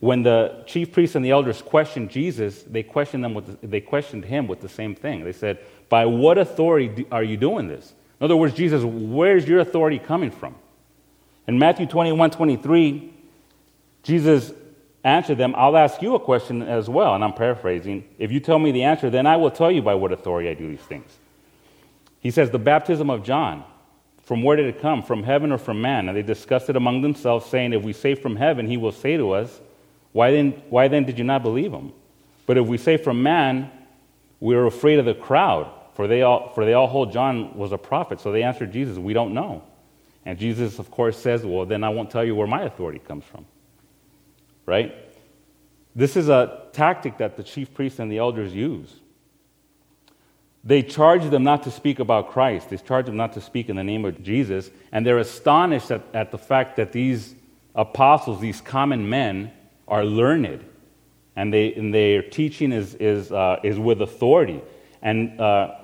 when 0.00 0.22
the 0.22 0.62
chief 0.66 0.92
priests 0.92 1.16
and 1.16 1.24
the 1.24 1.30
elders 1.30 1.60
questioned 1.60 2.10
Jesus, 2.10 2.62
they 2.62 2.82
questioned, 2.82 3.24
them 3.24 3.34
with 3.34 3.60
the, 3.60 3.66
they 3.66 3.80
questioned 3.80 4.24
him 4.24 4.46
with 4.46 4.60
the 4.60 4.68
same 4.68 4.94
thing. 4.94 5.24
They 5.24 5.32
said, 5.32 5.58
By 5.88 6.06
what 6.06 6.38
authority 6.38 7.06
are 7.10 7.22
you 7.22 7.36
doing 7.36 7.66
this? 7.68 7.94
In 8.20 8.24
other 8.24 8.36
words, 8.36 8.54
Jesus, 8.54 8.84
where's 8.84 9.46
your 9.46 9.60
authority 9.60 9.98
coming 9.98 10.30
from? 10.30 10.54
In 11.46 11.58
Matthew 11.58 11.86
21 11.86 12.30
23, 12.30 13.12
Jesus 14.04 14.52
answered 15.02 15.38
them, 15.38 15.54
I'll 15.56 15.76
ask 15.76 16.00
you 16.02 16.14
a 16.14 16.20
question 16.20 16.62
as 16.62 16.88
well. 16.88 17.14
And 17.14 17.24
I'm 17.24 17.32
paraphrasing. 17.32 18.04
If 18.18 18.30
you 18.30 18.40
tell 18.40 18.58
me 18.58 18.70
the 18.70 18.84
answer, 18.84 19.10
then 19.10 19.26
I 19.26 19.36
will 19.36 19.50
tell 19.50 19.70
you 19.70 19.82
by 19.82 19.94
what 19.94 20.12
authority 20.12 20.48
I 20.48 20.54
do 20.54 20.68
these 20.68 20.80
things. 20.80 21.10
He 22.20 22.30
says, 22.30 22.50
The 22.50 22.58
baptism 22.58 23.10
of 23.10 23.24
John 23.24 23.64
from 24.22 24.42
where 24.42 24.56
did 24.56 24.66
it 24.66 24.82
come? 24.82 25.02
From 25.02 25.22
heaven 25.22 25.50
or 25.52 25.58
from 25.58 25.80
man? 25.80 26.06
And 26.06 26.14
they 26.14 26.22
discussed 26.22 26.68
it 26.68 26.76
among 26.76 27.00
themselves, 27.00 27.46
saying, 27.46 27.72
If 27.72 27.82
we 27.82 27.94
say 27.94 28.14
from 28.14 28.36
heaven, 28.36 28.68
he 28.68 28.76
will 28.76 28.92
say 28.92 29.16
to 29.16 29.32
us, 29.32 29.58
Why 30.18 30.32
then, 30.32 30.60
why 30.68 30.88
then 30.88 31.04
did 31.04 31.16
you 31.16 31.22
not 31.22 31.44
believe 31.44 31.72
him? 31.72 31.92
But 32.44 32.58
if 32.58 32.66
we 32.66 32.76
say 32.76 32.96
from 32.96 33.22
man, 33.22 33.70
we 34.40 34.56
are 34.56 34.66
afraid 34.66 34.98
of 34.98 35.04
the 35.04 35.14
crowd, 35.14 35.70
for 35.94 36.08
they 36.08 36.22
all, 36.22 36.50
for 36.56 36.64
they 36.64 36.74
all 36.74 36.88
hold 36.88 37.12
John 37.12 37.56
was 37.56 37.70
a 37.70 37.78
prophet. 37.78 38.20
So 38.20 38.32
they 38.32 38.42
answered 38.42 38.72
Jesus, 38.72 38.98
We 38.98 39.12
don't 39.12 39.32
know. 39.32 39.62
And 40.26 40.36
Jesus, 40.36 40.80
of 40.80 40.90
course, 40.90 41.16
says, 41.16 41.46
Well, 41.46 41.66
then 41.66 41.84
I 41.84 41.90
won't 41.90 42.10
tell 42.10 42.24
you 42.24 42.34
where 42.34 42.48
my 42.48 42.62
authority 42.62 42.98
comes 42.98 43.26
from. 43.26 43.46
Right? 44.66 44.92
This 45.94 46.16
is 46.16 46.28
a 46.28 46.62
tactic 46.72 47.18
that 47.18 47.36
the 47.36 47.44
chief 47.44 47.72
priests 47.72 48.00
and 48.00 48.10
the 48.10 48.18
elders 48.18 48.52
use. 48.52 48.92
They 50.64 50.82
charge 50.82 51.30
them 51.30 51.44
not 51.44 51.62
to 51.62 51.70
speak 51.70 52.00
about 52.00 52.30
Christ. 52.30 52.70
They 52.70 52.76
charge 52.78 53.06
them 53.06 53.16
not 53.16 53.34
to 53.34 53.40
speak 53.40 53.68
in 53.68 53.76
the 53.76 53.84
name 53.84 54.04
of 54.04 54.20
Jesus. 54.24 54.68
And 54.90 55.06
they're 55.06 55.18
astonished 55.18 55.92
at, 55.92 56.02
at 56.12 56.32
the 56.32 56.38
fact 56.38 56.74
that 56.74 56.90
these 56.90 57.36
apostles, 57.76 58.40
these 58.40 58.60
common 58.60 59.08
men, 59.08 59.52
are 59.88 60.04
learned. 60.04 60.64
And, 61.34 61.52
they, 61.52 61.74
and 61.74 61.94
their 61.94 62.22
teaching 62.22 62.72
is, 62.72 62.94
is, 62.94 63.30
uh, 63.30 63.60
is 63.62 63.78
with 63.78 64.02
authority. 64.02 64.60
And 65.02 65.40
uh, 65.40 65.74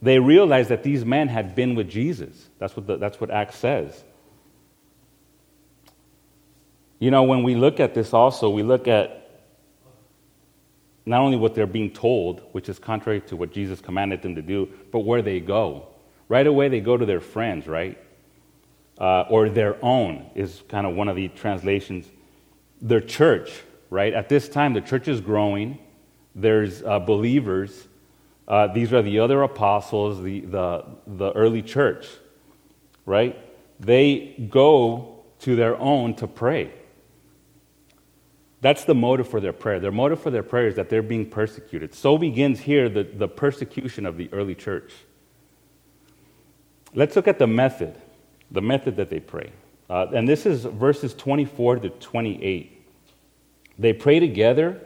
they 0.00 0.18
realize 0.18 0.68
that 0.68 0.82
these 0.82 1.04
men 1.04 1.28
had 1.28 1.54
been 1.54 1.74
with 1.74 1.88
Jesus. 1.88 2.48
That's 2.58 2.76
what, 2.76 2.86
the, 2.86 2.96
that's 2.96 3.20
what 3.20 3.30
Acts 3.30 3.56
says. 3.56 4.04
You 6.98 7.10
know, 7.10 7.24
when 7.24 7.42
we 7.42 7.54
look 7.54 7.80
at 7.80 7.94
this 7.94 8.14
also, 8.14 8.48
we 8.48 8.62
look 8.62 8.88
at 8.88 9.24
not 11.06 11.20
only 11.20 11.36
what 11.36 11.54
they're 11.54 11.66
being 11.66 11.90
told, 11.90 12.42
which 12.52 12.68
is 12.68 12.78
contrary 12.78 13.20
to 13.22 13.36
what 13.36 13.52
Jesus 13.52 13.80
commanded 13.80 14.22
them 14.22 14.36
to 14.36 14.42
do, 14.42 14.70
but 14.90 15.00
where 15.00 15.20
they 15.20 15.40
go. 15.40 15.88
Right 16.28 16.46
away, 16.46 16.68
they 16.68 16.80
go 16.80 16.96
to 16.96 17.04
their 17.04 17.20
friends, 17.20 17.66
right? 17.66 17.98
Uh, 18.98 19.22
or 19.28 19.50
their 19.50 19.76
own 19.84 20.30
is 20.34 20.62
kind 20.68 20.86
of 20.86 20.94
one 20.94 21.08
of 21.08 21.16
the 21.16 21.28
translations. 21.28 22.06
Their 22.84 23.00
church, 23.00 23.50
right? 23.90 24.14
At 24.14 24.28
this 24.28 24.48
time, 24.48 24.74
the 24.74 24.80
church 24.80 25.08
is 25.08 25.20
growing. 25.20 25.78
There's 26.36 26.82
uh, 26.82 27.00
believers. 27.00 27.88
Uh, 28.46 28.68
these 28.68 28.92
are 28.92 29.02
the 29.02 29.18
other 29.18 29.42
apostles, 29.42 30.22
the, 30.22 30.40
the, 30.40 30.84
the 31.06 31.32
early 31.32 31.62
church, 31.62 32.06
right? 33.06 33.36
They 33.80 34.46
go 34.48 35.24
to 35.40 35.56
their 35.56 35.76
own 35.76 36.14
to 36.16 36.28
pray. 36.28 36.72
That's 38.60 38.84
the 38.84 38.94
motive 38.94 39.28
for 39.28 39.40
their 39.40 39.52
prayer. 39.52 39.78
Their 39.78 39.92
motive 39.92 40.22
for 40.22 40.30
their 40.30 40.42
prayer 40.42 40.68
is 40.68 40.76
that 40.76 40.88
they're 40.88 41.02
being 41.02 41.28
persecuted. 41.28 41.94
So 41.94 42.16
begins 42.16 42.60
here 42.60 42.88
the, 42.88 43.02
the 43.02 43.28
persecution 43.28 44.06
of 44.06 44.16
the 44.16 44.30
early 44.32 44.54
church. 44.54 44.92
Let's 46.94 47.16
look 47.16 47.28
at 47.28 47.38
the 47.38 47.46
method, 47.46 47.94
the 48.50 48.62
method 48.62 48.96
that 48.96 49.10
they 49.10 49.20
pray. 49.20 49.52
Uh, 49.90 50.06
and 50.14 50.26
this 50.26 50.46
is 50.46 50.64
verses 50.64 51.12
24 51.12 51.80
to 51.80 51.90
28. 51.90 52.73
They 53.78 53.92
pray 53.92 54.20
together 54.20 54.80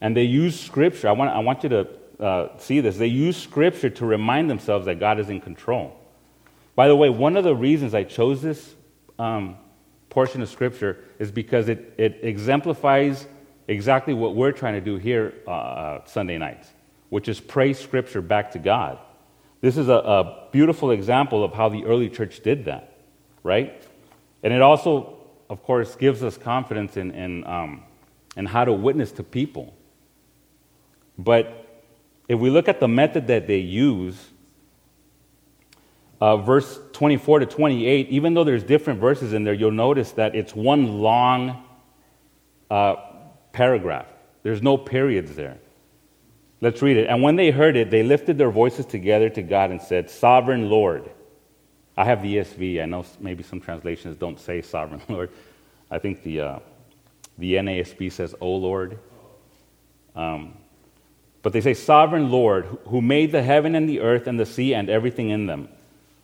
and 0.00 0.16
they 0.16 0.24
use 0.24 0.58
scripture. 0.58 1.08
I 1.08 1.12
want, 1.12 1.30
I 1.30 1.38
want 1.40 1.62
you 1.62 1.68
to 1.70 1.88
uh, 2.20 2.58
see 2.58 2.80
this. 2.80 2.96
They 2.96 3.06
use 3.06 3.36
scripture 3.36 3.90
to 3.90 4.06
remind 4.06 4.50
themselves 4.50 4.86
that 4.86 5.00
God 5.00 5.18
is 5.18 5.28
in 5.28 5.40
control. 5.40 5.98
By 6.78 6.86
the 6.86 6.94
way, 6.94 7.10
one 7.10 7.36
of 7.36 7.42
the 7.42 7.56
reasons 7.56 7.92
I 7.92 8.04
chose 8.04 8.40
this 8.40 8.76
um, 9.18 9.56
portion 10.10 10.42
of 10.42 10.48
Scripture 10.48 10.98
is 11.18 11.32
because 11.32 11.68
it, 11.68 11.94
it 11.98 12.20
exemplifies 12.22 13.26
exactly 13.66 14.14
what 14.14 14.36
we're 14.36 14.52
trying 14.52 14.74
to 14.74 14.80
do 14.80 14.96
here 14.96 15.34
uh, 15.46 15.50
uh, 15.50 16.04
Sunday 16.06 16.38
nights, 16.38 16.68
which 17.08 17.28
is 17.28 17.40
pray 17.40 17.72
Scripture 17.72 18.22
back 18.22 18.52
to 18.52 18.60
God. 18.60 18.98
This 19.60 19.76
is 19.76 19.88
a, 19.88 19.94
a 19.94 20.48
beautiful 20.52 20.92
example 20.92 21.42
of 21.42 21.52
how 21.52 21.68
the 21.68 21.84
early 21.84 22.08
church 22.08 22.44
did 22.44 22.66
that, 22.66 22.96
right? 23.42 23.82
And 24.44 24.52
it 24.52 24.62
also, 24.62 25.18
of 25.50 25.64
course, 25.64 25.96
gives 25.96 26.22
us 26.22 26.38
confidence 26.38 26.96
in, 26.96 27.10
in, 27.10 27.44
um, 27.44 27.82
in 28.38 28.46
how 28.46 28.64
to 28.64 28.72
witness 28.72 29.12
to 29.12 29.22
people. 29.22 29.74
But 31.18 31.66
if 32.28 32.38
we 32.38 32.48
look 32.48 32.68
at 32.68 32.78
the 32.78 32.88
method 32.88 33.26
that 33.26 33.48
they 33.48 33.58
use, 33.58 34.16
uh, 36.20 36.36
verse 36.36 36.78
24 36.92 37.40
to 37.40 37.46
28, 37.46 38.08
even 38.08 38.34
though 38.34 38.44
there's 38.44 38.62
different 38.62 39.00
verses 39.00 39.32
in 39.32 39.42
there, 39.42 39.54
you'll 39.54 39.72
notice 39.72 40.12
that 40.12 40.36
it's 40.36 40.54
one 40.54 41.00
long 41.00 41.64
uh, 42.70 42.94
paragraph. 43.52 44.06
There's 44.44 44.62
no 44.62 44.78
periods 44.78 45.34
there. 45.34 45.58
Let's 46.60 46.80
read 46.80 46.96
it. 46.96 47.08
And 47.08 47.22
when 47.22 47.34
they 47.34 47.50
heard 47.50 47.76
it, 47.76 47.90
they 47.90 48.04
lifted 48.04 48.38
their 48.38 48.50
voices 48.50 48.86
together 48.86 49.28
to 49.30 49.42
God 49.42 49.70
and 49.72 49.82
said, 49.82 50.10
Sovereign 50.10 50.70
Lord. 50.70 51.10
I 51.96 52.04
have 52.04 52.22
the 52.22 52.36
ESV. 52.36 52.80
I 52.80 52.86
know 52.86 53.04
maybe 53.18 53.42
some 53.42 53.60
translations 53.60 54.16
don't 54.16 54.38
say 54.38 54.62
Sovereign 54.62 55.02
Lord. 55.08 55.30
I 55.90 55.98
think 55.98 56.22
the, 56.22 56.40
uh, 56.40 56.58
the 57.38 57.54
NASB 57.54 58.12
says, 58.12 58.34
O 58.40 58.56
Lord. 58.56 58.98
Um, 60.14 60.54
but 61.42 61.52
they 61.52 61.60
say, 61.60 61.74
Sovereign 61.74 62.30
Lord, 62.30 62.66
who 62.88 63.00
made 63.00 63.32
the 63.32 63.42
heaven 63.42 63.74
and 63.74 63.88
the 63.88 64.00
earth 64.00 64.26
and 64.26 64.38
the 64.38 64.46
sea 64.46 64.74
and 64.74 64.90
everything 64.90 65.30
in 65.30 65.46
them 65.46 65.68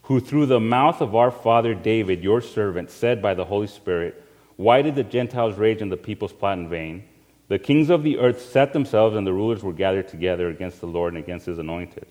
who 0.05 0.19
through 0.19 0.45
the 0.45 0.59
mouth 0.59 1.01
of 1.01 1.15
our 1.15 1.31
father 1.31 1.73
David, 1.73 2.23
your 2.23 2.39
servant, 2.41 2.91
said 2.91 3.21
by 3.21 3.33
the 3.33 3.45
Holy 3.45 3.67
Spirit, 3.67 4.23
Why 4.55 4.81
did 4.81 4.95
the 4.95 5.03
Gentiles 5.03 5.57
rage 5.57 5.81
and 5.81 5.91
the 5.91 5.97
peoples 5.97 6.33
plot 6.33 6.59
in 6.59 6.69
vain? 6.69 7.03
The 7.47 7.59
kings 7.59 7.89
of 7.89 8.03
the 8.03 8.19
earth 8.19 8.41
set 8.41 8.73
themselves, 8.73 9.15
and 9.15 9.25
the 9.25 9.33
rulers 9.33 9.63
were 9.63 9.73
gathered 9.73 10.07
together 10.07 10.49
against 10.49 10.79
the 10.79 10.87
Lord 10.87 11.13
and 11.13 11.23
against 11.23 11.47
his 11.47 11.57
anointed. 11.57 12.05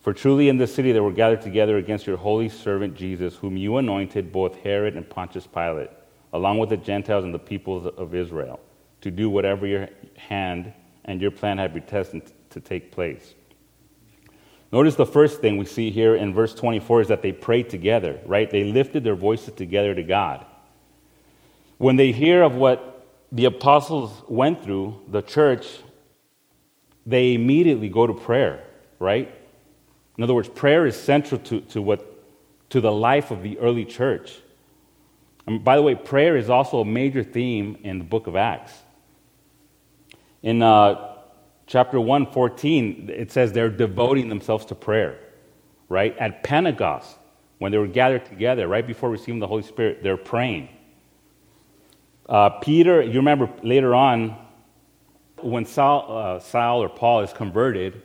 For 0.00 0.12
truly 0.12 0.48
in 0.48 0.58
this 0.58 0.74
city 0.74 0.92
they 0.92 1.00
were 1.00 1.12
gathered 1.12 1.42
together 1.42 1.78
against 1.78 2.06
your 2.06 2.16
holy 2.18 2.48
servant 2.48 2.96
Jesus, 2.96 3.34
whom 3.34 3.56
you 3.56 3.78
anointed, 3.78 4.30
both 4.30 4.56
Herod 4.56 4.94
and 4.94 5.08
Pontius 5.08 5.46
Pilate, 5.46 5.90
along 6.32 6.58
with 6.58 6.68
the 6.68 6.76
Gentiles 6.76 7.24
and 7.24 7.34
the 7.34 7.38
peoples 7.38 7.86
of 7.96 8.14
Israel, 8.14 8.60
to 9.00 9.10
do 9.10 9.30
whatever 9.30 9.66
your 9.66 9.88
hand 10.16 10.72
and 11.04 11.20
your 11.20 11.30
plan 11.30 11.58
had 11.58 11.74
been 11.74 11.84
destined 11.84 12.32
to 12.50 12.60
take 12.60 12.92
place. 12.92 13.34
Notice 14.72 14.94
the 14.94 15.06
first 15.06 15.40
thing 15.40 15.56
we 15.56 15.64
see 15.64 15.90
here 15.90 16.14
in 16.14 16.32
verse 16.32 16.54
24 16.54 17.02
is 17.02 17.08
that 17.08 17.22
they 17.22 17.32
prayed 17.32 17.70
together, 17.70 18.20
right? 18.24 18.48
They 18.48 18.64
lifted 18.64 19.02
their 19.02 19.16
voices 19.16 19.54
together 19.54 19.94
to 19.94 20.02
God. 20.02 20.46
When 21.78 21.96
they 21.96 22.12
hear 22.12 22.42
of 22.42 22.54
what 22.54 23.06
the 23.32 23.46
apostles 23.46 24.12
went 24.28 24.62
through, 24.62 25.00
the 25.08 25.22
church, 25.22 25.66
they 27.04 27.34
immediately 27.34 27.88
go 27.88 28.06
to 28.06 28.14
prayer, 28.14 28.62
right? 28.98 29.34
In 30.16 30.24
other 30.24 30.34
words, 30.34 30.48
prayer 30.48 30.86
is 30.86 30.94
central 30.94 31.40
to, 31.40 31.60
to, 31.62 31.82
what, 31.82 32.06
to 32.70 32.80
the 32.80 32.92
life 32.92 33.30
of 33.30 33.42
the 33.42 33.58
early 33.58 33.84
church. 33.84 34.38
And 35.50 35.64
by 35.64 35.74
the 35.74 35.82
way, 35.82 35.96
prayer 35.96 36.36
is 36.36 36.48
also 36.48 36.78
a 36.78 36.84
major 36.84 37.24
theme 37.24 37.76
in 37.82 37.98
the 37.98 38.04
book 38.04 38.28
of 38.28 38.36
Acts. 38.36 38.72
In 40.44 40.62
uh, 40.62 41.16
chapter 41.66 42.00
1, 42.00 42.30
14, 42.30 43.10
it 43.12 43.32
says 43.32 43.52
they're 43.52 43.68
devoting 43.68 44.28
themselves 44.28 44.64
to 44.66 44.76
prayer, 44.76 45.18
right? 45.88 46.16
At 46.18 46.44
Pentecost, 46.44 47.18
when 47.58 47.72
they 47.72 47.78
were 47.78 47.88
gathered 47.88 48.26
together, 48.26 48.68
right 48.68 48.86
before 48.86 49.10
receiving 49.10 49.40
the 49.40 49.48
Holy 49.48 49.64
Spirit, 49.64 50.04
they're 50.04 50.16
praying. 50.16 50.68
Uh, 52.28 52.50
Peter, 52.50 53.02
you 53.02 53.14
remember 53.14 53.50
later 53.64 53.92
on, 53.92 54.36
when 55.42 55.66
Saul, 55.66 56.16
uh, 56.16 56.38
Saul 56.38 56.80
or 56.80 56.88
Paul 56.88 57.22
is 57.22 57.32
converted, 57.32 58.00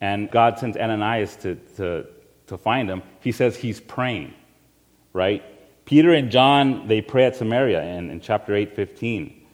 and 0.00 0.30
God 0.30 0.58
sends 0.58 0.78
Ananias 0.78 1.36
to, 1.36 1.56
to, 1.76 2.06
to 2.46 2.56
find 2.56 2.88
him, 2.88 3.02
he 3.20 3.30
says 3.30 3.56
he's 3.56 3.78
praying, 3.78 4.32
right? 5.12 5.44
Peter 5.84 6.12
and 6.12 6.30
John, 6.30 6.86
they 6.88 7.00
pray 7.00 7.24
at 7.24 7.36
Samaria 7.36 7.82
in, 7.82 8.10
in 8.10 8.20
chapter 8.20 8.54
8, 8.54 8.74
15. 8.74 9.46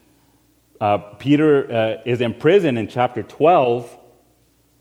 Uh, 0.81 0.99
Peter 0.99 1.73
uh, 1.73 2.03
is 2.05 2.21
in 2.21 2.35
prison 2.35 2.77
in 2.77 2.89
chapter 2.89 3.23
12. 3.23 3.97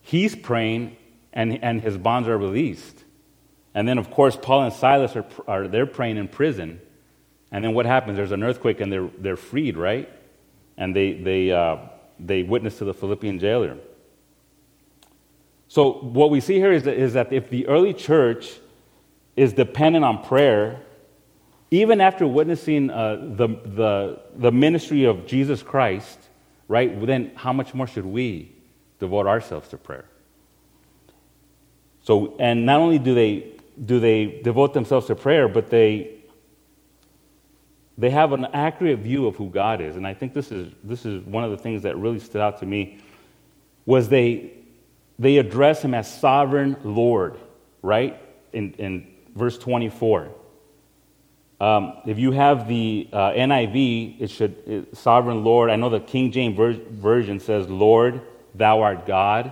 He's 0.01 0.35
praying, 0.35 0.95
and, 1.33 1.63
and 1.63 1.81
his 1.81 1.97
bonds 1.97 2.27
are 2.27 2.37
released. 2.37 3.03
And 3.73 3.87
then, 3.87 3.97
of 3.97 4.11
course, 4.11 4.37
Paul 4.39 4.63
and 4.63 4.73
Silas 4.73 5.15
are, 5.15 5.25
are 5.47 5.67
they're 5.67 5.85
praying 5.85 6.17
in 6.17 6.27
prison. 6.27 6.81
And 7.51 7.63
then 7.63 7.73
what 7.73 7.85
happens? 7.85 8.17
There's 8.17 8.31
an 8.31 8.43
earthquake, 8.43 8.81
and 8.81 8.91
they're, 8.91 9.09
they're 9.17 9.37
freed, 9.37 9.77
right? 9.77 10.09
And 10.77 10.95
they, 10.95 11.13
they, 11.13 11.51
uh, 11.51 11.77
they 12.19 12.43
witness 12.43 12.77
to 12.79 12.85
the 12.85 12.93
Philippian 12.93 13.39
jailer. 13.39 13.77
So, 15.67 15.93
what 15.93 16.29
we 16.29 16.39
see 16.39 16.55
here 16.55 16.71
is 16.71 16.83
that, 16.83 16.97
is 16.97 17.13
that 17.13 17.33
if 17.33 17.49
the 17.49 17.67
early 17.67 17.93
church 17.93 18.59
is 19.35 19.53
dependent 19.53 20.05
on 20.05 20.23
prayer, 20.23 20.81
even 21.71 21.99
after 21.99 22.25
witnessing 22.25 22.89
uh, 22.89 23.15
the, 23.15 23.47
the, 23.47 24.19
the 24.35 24.51
ministry 24.51 25.03
of 25.03 25.25
Jesus 25.25 25.61
Christ, 25.61 26.17
right, 26.67 27.05
then 27.05 27.31
how 27.35 27.51
much 27.51 27.73
more 27.73 27.87
should 27.87 28.05
we 28.05 28.53
devote 28.99 29.27
ourselves 29.27 29.67
to 29.69 29.77
prayer? 29.77 30.05
So, 32.03 32.37
and 32.39 32.65
not 32.65 32.79
only 32.79 32.99
do 32.99 33.13
they, 33.13 33.51
do 33.83 33.99
they 33.99 34.39
devote 34.41 34.73
themselves 34.73 35.07
to 35.07 35.15
prayer, 35.15 35.49
but 35.49 35.69
they, 35.69 36.17
they 37.97 38.09
have 38.11 38.31
an 38.31 38.45
accurate 38.53 38.99
view 38.99 39.27
of 39.27 39.35
who 39.35 39.49
God 39.49 39.81
is. 39.81 39.97
And 39.97 40.07
I 40.07 40.13
think 40.13 40.33
this 40.33 40.51
is, 40.51 40.71
this 40.83 41.05
is 41.05 41.21
one 41.25 41.43
of 41.43 41.51
the 41.51 41.57
things 41.57 41.83
that 41.83 41.97
really 41.97 42.19
stood 42.19 42.41
out 42.41 42.59
to 42.59 42.65
me 42.65 42.99
was 43.85 44.07
they, 44.07 44.51
they 45.19 45.37
address 45.37 45.81
him 45.81 45.93
as 45.93 46.09
sovereign 46.19 46.77
Lord, 46.83 47.37
right? 47.81 48.21
In, 48.53 48.73
in 48.73 49.07
verse 49.35 49.57
24. 49.57 50.31
Um, 51.59 51.93
if 52.05 52.19
you 52.19 52.31
have 52.31 52.67
the 52.67 53.09
uh, 53.11 53.31
NIV, 53.31 54.21
it 54.21 54.29
should, 54.29 54.55
it, 54.67 54.97
sovereign 54.97 55.43
Lord. 55.43 55.71
I 55.71 55.75
know 55.75 55.89
the 55.89 55.99
King 55.99 56.31
James 56.31 56.55
ver- 56.55 56.73
Version 56.73 57.39
says, 57.39 57.67
Lord, 57.67 58.21
thou 58.53 58.81
art 58.81 59.07
God. 59.07 59.51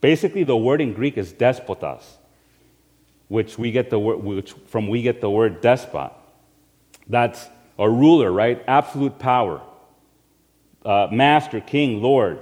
Basically, 0.00 0.44
the 0.44 0.56
word 0.56 0.80
in 0.80 0.92
Greek 0.92 1.16
is 1.16 1.32
despotas, 1.32 2.04
which 3.28 3.58
we 3.58 3.72
get 3.72 3.88
the 3.88 3.98
word, 3.98 4.16
which 4.22 4.52
from 4.66 4.88
we 4.88 5.00
get 5.00 5.20
the 5.20 5.30
word 5.30 5.60
despot. 5.62 6.12
That's 7.08 7.48
a 7.78 7.88
ruler, 7.88 8.30
right? 8.30 8.62
Absolute 8.66 9.18
power. 9.18 9.62
Uh, 10.84 11.08
master, 11.10 11.60
king, 11.60 12.02
Lord. 12.02 12.40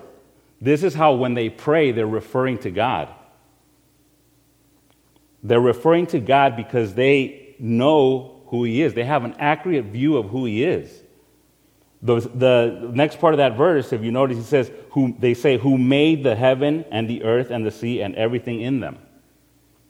This 0.61 0.83
is 0.83 0.95
how 0.95 1.15
when 1.15 1.35
they 1.35 1.49
pray, 1.49 1.93
they're 1.93 2.07
referring 2.07 2.59
to 2.59 2.71
God. 2.71 3.09
They're 5.43 5.61
referring 5.61 6.07
to 6.09 6.19
God 6.19 6.57
because 6.57 6.95
they 6.95 7.55
know 7.59 8.36
who 8.47 8.65
he 8.65 8.83
is. 8.83 8.95
They 8.95 9.05
have 9.05 9.25
an 9.25 9.35
accurate 9.39 9.87
view 9.87 10.17
of 10.17 10.31
who 10.31 10.45
he 10.45 10.65
is. 10.65 11.03
The, 12.03 12.21
the 12.21 12.91
next 12.93 13.19
part 13.19 13.35
of 13.35 13.39
that 13.39 13.57
verse, 13.57 13.93
if 13.93 14.03
you 14.03 14.13
notice, 14.13 14.37
he 14.37 14.43
says, 14.45 14.71
who, 14.91 15.17
they 15.19 15.35
say, 15.35 15.59
Who 15.59 15.79
made 15.79 16.23
the 16.23 16.37
heaven 16.37 16.85
and 16.91 17.09
the 17.09 17.25
earth 17.25 17.51
and 17.51 17.65
the 17.65 17.71
sea 17.71 18.03
and 18.03 18.15
everything 18.15 18.61
in 18.61 18.81
them. 18.81 18.99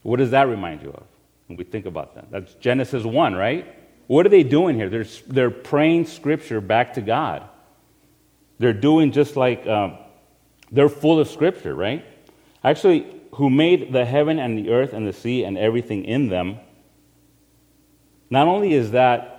What 0.03 0.19
does 0.19 0.31
that 0.31 0.49
remind 0.49 0.83
you 0.83 0.91
of 0.91 1.03
when 1.49 1.57
we 1.57 1.65
think 1.65 1.85
about 1.85 2.15
that? 2.15 2.31
That's 2.31 2.55
Genesis 2.55 3.05
1, 3.05 3.35
right? 3.35 3.75
What 4.07 4.25
are 4.25 4.29
they 4.29 4.45
doing 4.45 4.77
here? 4.77 4.89
They're, 4.89 5.07
they're 5.27 5.51
praying 5.51 6.07
scripture 6.07 6.61
back 6.61 6.95
to 6.95 7.01
God. 7.01 7.49
They're 8.59 8.73
doing 8.73 9.13
just 9.13 9.37
like 9.37 9.67
um, 9.67 9.99
they're 10.71 10.89
full 10.89 11.21
of 11.21 11.29
scripture, 11.29 11.75
right? 11.75 12.07
Actually, 12.63 13.07
who 13.33 13.51
made 13.51 13.93
the 13.93 14.05
heaven 14.05 14.39
and 14.39 14.57
the 14.57 14.71
earth 14.71 14.93
and 14.93 15.07
the 15.07 15.13
sea 15.13 15.45
and 15.45 15.59
everything 15.59 16.05
in 16.05 16.29
them 16.29 16.61
not 18.31 18.49
only 18.49 18.75
is 18.75 18.91
that 18.93 19.37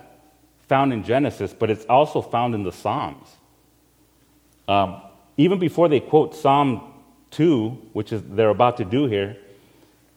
found 0.68 0.92
in 0.92 1.02
Genesis, 1.02 1.54
but 1.54 1.70
it's 1.70 1.84
also 1.86 2.20
found 2.20 2.54
in 2.54 2.62
the 2.62 2.72
Psalms. 2.72 3.28
Um, 4.66 5.00
even 5.36 5.58
before 5.58 5.88
they 5.88 6.00
quote 6.00 6.34
Psalm 6.34 6.92
2, 7.30 7.68
which 7.92 8.12
is 8.12 8.22
they're 8.22 8.50
about 8.50 8.76
to 8.78 8.84
do 8.84 9.06
here, 9.06 9.36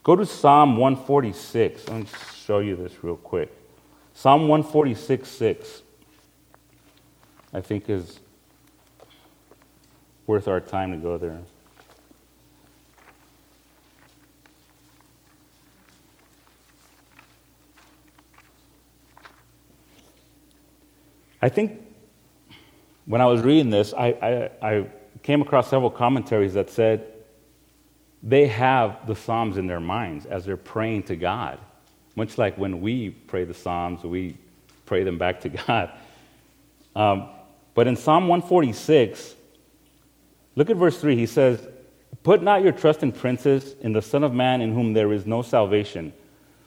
go 0.04 0.16
to 0.16 0.26
Psalm 0.26 0.78
146. 0.78 1.88
Let 1.88 1.98
me 2.02 2.06
show 2.46 2.60
you 2.60 2.76
this 2.76 3.04
real 3.04 3.18
quick. 3.18 3.52
Psalm 4.14 4.48
146 4.48 5.28
6, 5.30 5.82
I 7.54 7.62
think, 7.62 7.90
is 7.90 8.20
worth 10.28 10.48
our 10.48 10.60
time 10.60 10.92
to 10.92 10.98
go 10.98 11.18
there. 11.18 11.40
I 21.42 21.50
think 21.50 21.82
when 23.06 23.22
I 23.22 23.26
was 23.26 23.42
reading 23.42 23.70
this, 23.70 23.94
I, 23.94 24.50
I, 24.62 24.70
I 24.70 24.88
came 25.24 25.42
across 25.42 25.70
several 25.70 25.90
commentaries 25.90 26.54
that 26.54 26.70
said 26.70 27.12
they 28.24 28.48
have 28.48 29.08
the 29.08 29.16
Psalms 29.16 29.58
in 29.58 29.68
their 29.68 29.80
minds 29.80 30.26
as 30.26 30.46
they're 30.46 30.58
praying 30.58 31.04
to 31.04 31.16
God. 31.16 31.60
Much 32.16 32.38
like 32.38 32.58
when 32.58 32.82
we 32.82 33.10
pray 33.10 33.44
the 33.44 33.54
Psalms, 33.54 34.04
we 34.04 34.38
pray 34.86 35.04
them 35.04 35.18
back 35.18 35.42
to 35.42 35.50
God. 35.68 35.92
Um, 36.96 37.30
but 37.74 37.88
in 37.88 37.96
Psalm 37.96 38.28
146, 38.28 39.36
look 40.56 40.70
at 40.70 40.76
verse 40.76 41.00
3. 41.00 41.16
He 41.16 41.26
says, 41.26 41.68
Put 42.24 42.44
not 42.44 42.62
your 42.62 42.74
trust 42.74 43.02
in 43.02 43.12
princes, 43.12 43.76
in 43.82 43.94
the 43.94 44.02
Son 44.02 44.24
of 44.24 44.34
Man 44.34 44.62
in 44.62 44.74
whom 44.74 44.94
there 44.94 45.12
is 45.12 45.26
no 45.26 45.42
salvation. 45.42 46.14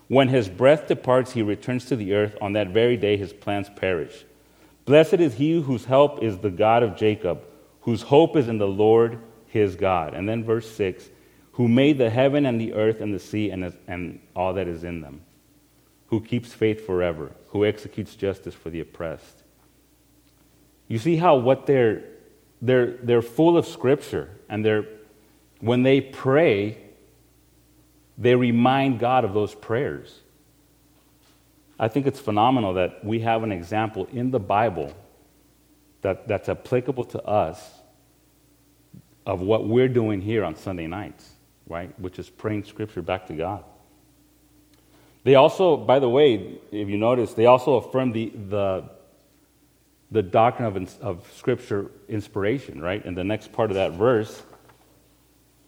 When 0.08 0.28
his 0.28 0.48
breath 0.48 0.88
departs, 0.88 1.32
he 1.32 1.42
returns 1.42 1.84
to 1.86 1.96
the 1.96 2.14
earth. 2.14 2.36
On 2.40 2.54
that 2.54 2.68
very 2.68 2.96
day, 2.96 3.16
his 3.16 3.32
plans 3.32 3.70
perish. 3.76 4.24
Blessed 4.84 5.14
is 5.14 5.34
he 5.34 5.60
whose 5.60 5.84
help 5.84 6.22
is 6.22 6.38
the 6.38 6.50
God 6.50 6.82
of 6.82 6.96
Jacob, 6.96 7.42
whose 7.82 8.02
hope 8.02 8.36
is 8.36 8.48
in 8.48 8.58
the 8.58 8.68
Lord 8.68 9.18
his 9.46 9.76
God. 9.76 10.14
And 10.14 10.28
then 10.28 10.44
verse 10.44 10.70
6 10.70 11.10
who 11.54 11.68
made 11.68 11.98
the 11.98 12.10
heaven 12.10 12.46
and 12.46 12.60
the 12.60 12.74
earth 12.74 13.00
and 13.00 13.14
the 13.14 13.18
sea 13.18 13.50
and, 13.50 13.72
and 13.86 14.20
all 14.34 14.54
that 14.54 14.66
is 14.66 14.82
in 14.82 15.00
them, 15.00 15.20
who 16.08 16.20
keeps 16.20 16.52
faith 16.52 16.84
forever, 16.84 17.30
who 17.48 17.64
executes 17.64 18.16
justice 18.16 18.54
for 18.54 18.70
the 18.70 18.80
oppressed. 18.80 19.44
You 20.88 20.98
see 20.98 21.16
how 21.16 21.36
what 21.36 21.66
they're, 21.66 22.02
they're, 22.60 22.96
they're 23.02 23.22
full 23.22 23.56
of 23.56 23.66
scripture, 23.66 24.30
and 24.48 24.64
they're, 24.64 24.84
when 25.60 25.84
they 25.84 26.00
pray, 26.00 26.76
they 28.18 28.34
remind 28.34 28.98
God 28.98 29.24
of 29.24 29.32
those 29.32 29.54
prayers. 29.54 30.20
I 31.78 31.88
think 31.88 32.06
it's 32.06 32.20
phenomenal 32.20 32.74
that 32.74 33.04
we 33.04 33.20
have 33.20 33.42
an 33.42 33.52
example 33.52 34.06
in 34.12 34.30
the 34.30 34.38
Bible 34.38 34.92
that, 36.02 36.28
that's 36.28 36.48
applicable 36.48 37.04
to 37.04 37.22
us 37.22 37.80
of 39.26 39.40
what 39.40 39.66
we're 39.66 39.88
doing 39.88 40.20
here 40.20 40.44
on 40.44 40.54
Sunday 40.54 40.86
nights, 40.86 41.30
right? 41.66 41.98
Which 41.98 42.18
is 42.18 42.28
praying 42.28 42.64
scripture 42.64 43.02
back 43.02 43.26
to 43.28 43.32
God. 43.32 43.64
They 45.24 45.34
also, 45.34 45.76
by 45.76 45.98
the 45.98 46.08
way, 46.08 46.58
if 46.70 46.88
you 46.88 46.98
notice, 46.98 47.32
they 47.32 47.46
also 47.46 47.76
affirm 47.76 48.12
the, 48.12 48.30
the, 48.50 48.84
the 50.10 50.22
doctrine 50.22 50.66
of, 50.68 51.00
of 51.00 51.32
scripture 51.34 51.90
inspiration, 52.08 52.80
right? 52.80 53.04
In 53.04 53.14
the 53.14 53.24
next 53.24 53.50
part 53.50 53.70
of 53.70 53.76
that 53.76 53.92
verse, 53.92 54.42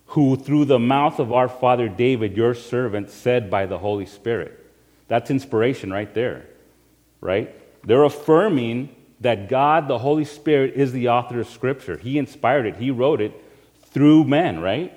who 0.09 0.37
through 0.37 0.66
the 0.66 0.79
mouth 0.79 1.19
of 1.19 1.33
our 1.33 1.49
father 1.49 1.88
David, 1.88 2.37
your 2.37 2.55
servant, 2.55 3.11
said 3.11 3.51
by 3.51 3.64
the 3.66 3.79
Holy 3.79 4.07
Spirit. 4.07 4.65
That's 5.09 5.31
inspiration 5.31 5.92
right 5.92 6.12
there, 6.12 6.47
right? 7.21 7.55
They're 7.87 8.05
affirming 8.05 8.95
that 9.21 9.49
God, 9.49 9.88
the 9.88 9.99
Holy 9.99 10.25
Spirit, 10.25 10.75
is 10.75 10.92
the 10.92 11.09
author 11.09 11.40
of 11.40 11.49
Scripture. 11.49 11.97
He 11.97 12.19
inspired 12.19 12.66
it, 12.66 12.77
He 12.77 12.90
wrote 12.90 13.21
it, 13.21 13.33
through 13.90 14.25
men, 14.25 14.61
right? 14.61 14.92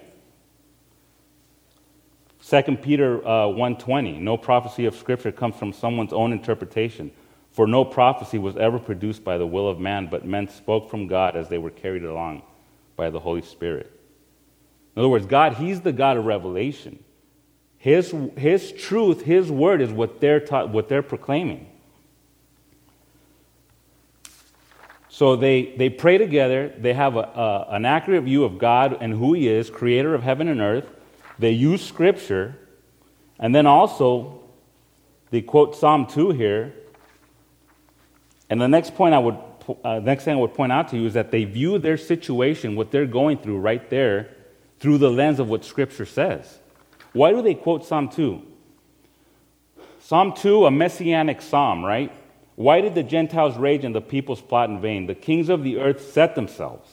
2 2.50 2.78
Peter 2.78 3.19
uh, 3.26 3.45
1.20, 3.45 4.19
no 4.19 4.36
prophecy 4.36 4.86
of 4.86 4.95
Scripture 4.95 5.32
comes 5.32 5.56
from 5.56 5.72
someone's 5.72 6.13
own 6.13 6.32
interpretation. 6.32 7.12
For 7.52 7.67
no 7.67 7.86
prophecy 7.86 8.38
was 8.38 8.58
ever 8.58 8.80
produced 8.80 9.24
by 9.24 9.38
the 9.38 9.45
will 9.45 9.67
of 9.67 9.80
man, 9.80 10.08
but 10.10 10.26
men 10.26 10.48
spoke 10.48 10.89
from 10.89 11.08
God 11.08 11.36
as 11.36 11.50
they 11.50 11.58
were 11.58 11.69
carried 11.69 12.04
along 12.04 12.41
by 12.95 13.10
the 13.10 13.19
Holy 13.19 13.41
Spirit. 13.41 13.91
In 14.95 15.00
other 15.00 15.10
words, 15.10 15.26
God, 15.26 15.54
He's 15.54 15.82
the 15.82 15.93
God 15.93 16.17
of 16.17 16.26
revelation. 16.26 17.04
His, 17.80 18.13
his 18.36 18.74
truth, 18.74 19.24
His 19.24 19.50
word 19.50 19.82
is 19.82 19.89
what 19.89 20.20
they're, 20.20 20.42
taught, 20.42 20.70
what 20.70 20.89
they're 20.89 21.02
proclaiming. 21.02 21.65
So 25.08 25.38
they, 25.38 25.74
they 25.78 25.89
pray 25.89 26.18
together. 26.18 26.74
They 26.78 26.94
have 26.94 27.15
a, 27.15 27.20
a, 27.20 27.68
an 27.72 27.86
accurate 27.86 28.26
view 28.26 28.44
of 28.44 28.58
God 28.58 28.98
and 29.00 29.13
who 29.13 29.34
He 29.34 29.48
is, 29.48 29.70
creator 29.70 30.13
of 30.13 30.24
heaven 30.24 30.50
and 30.50 30.60
earth. 30.60 30.88
They 31.39 31.52
use 31.52 31.84
Scripture. 31.84 32.58
And 33.39 33.56
then 33.56 33.65
also, 33.65 34.42
they 35.32 35.42
quote 35.42 35.76
Psalm 35.76 36.06
2 36.06 36.32
here. 36.32 36.74
And 38.50 38.60
the 38.60 38.68
next 38.68 38.96
point 38.96 39.15
I 39.15 39.20
would, 39.20 39.38
uh, 39.86 40.00
next 40.00 40.26
thing 40.26 40.36
I 40.36 40.39
would 40.42 40.54
point 40.54 40.74
out 40.74 40.89
to 40.89 40.98
you 40.98 41.08
is 41.08 41.13
that 41.13 41.32
they 41.32 41.46
view 41.46 41.80
their 41.80 41.98
situation, 41.98 42.76
what 42.76 42.92
they're 42.92 43.06
going 43.06 43.38
through 43.38 43.60
right 43.60 43.89
there, 43.89 44.36
through 44.82 44.98
the 44.98 45.10
lens 45.10 45.39
of 45.39 45.48
what 45.48 45.63
Scripture 45.63 46.06
says. 46.06 46.60
Why 47.13 47.32
do 47.32 47.41
they 47.41 47.56
quote 47.56 47.86
Psalm 47.86 48.10
2? 48.10 48.41
Psalm 50.00 50.34
2, 50.34 50.65
a 50.65 50.72
messianic 50.72 51.41
psalm, 51.41 51.84
right? 51.84 52.12
Why 52.56 52.82
did 52.82 52.95
the 52.95 53.04
Gentiles 53.04 53.58
rage 53.58 53.86
and 53.86 53.95
the 53.95 54.02
peoples 54.02 54.41
plot 54.41 54.69
in 54.69 54.82
vain? 54.82 55.06
The 55.06 55.15
kings 55.15 55.50
of 55.50 55.63
the 55.63 55.80
earth 55.80 56.12
set 56.12 56.36
themselves, 56.36 56.89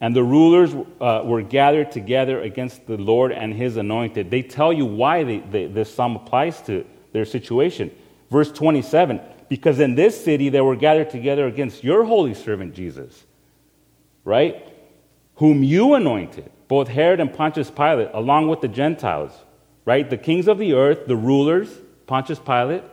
and 0.00 0.14
the 0.14 0.24
rulers 0.24 0.74
uh, 1.00 1.22
were 1.24 1.42
gathered 1.42 1.92
together 1.92 2.40
against 2.40 2.86
the 2.86 2.96
Lord 2.96 3.32
and 3.32 3.54
his 3.54 3.76
anointed. 3.76 4.30
They 4.30 4.42
tell 4.42 4.72
you 4.72 4.86
why 4.86 5.24
this 5.24 5.94
psalm 5.94 6.16
applies 6.16 6.60
to 6.62 6.84
their 7.12 7.24
situation. 7.24 7.90
Verse 8.30 8.50
27 8.50 9.20
Because 9.48 9.78
in 9.80 9.94
this 9.94 10.22
city 10.22 10.48
they 10.48 10.60
were 10.60 10.76
gathered 10.76 11.10
together 11.10 11.46
against 11.46 11.84
your 11.84 12.04
holy 12.04 12.34
servant 12.34 12.74
Jesus, 12.74 13.24
right? 14.24 14.72
Whom 15.36 15.62
you 15.62 15.94
anointed 15.94 16.50
both 16.68 16.88
Herod 16.88 17.18
and 17.20 17.32
Pontius 17.32 17.70
Pilate, 17.70 18.10
along 18.12 18.48
with 18.48 18.60
the 18.60 18.68
Gentiles, 18.68 19.32
right? 19.84 20.08
The 20.08 20.18
kings 20.18 20.48
of 20.48 20.58
the 20.58 20.74
earth, 20.74 21.06
the 21.06 21.16
rulers, 21.16 21.70
Pontius 22.06 22.38
Pilate, 22.38 22.84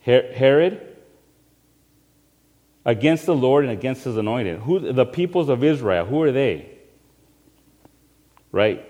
Herod, 0.00 0.94
against 2.84 3.26
the 3.26 3.34
Lord 3.34 3.64
and 3.64 3.72
against 3.72 4.04
his 4.04 4.16
anointed. 4.16 4.60
Who, 4.60 4.92
the 4.92 5.06
peoples 5.06 5.48
of 5.48 5.64
Israel, 5.64 6.04
who 6.04 6.22
are 6.22 6.32
they? 6.32 6.70
Right? 8.50 8.86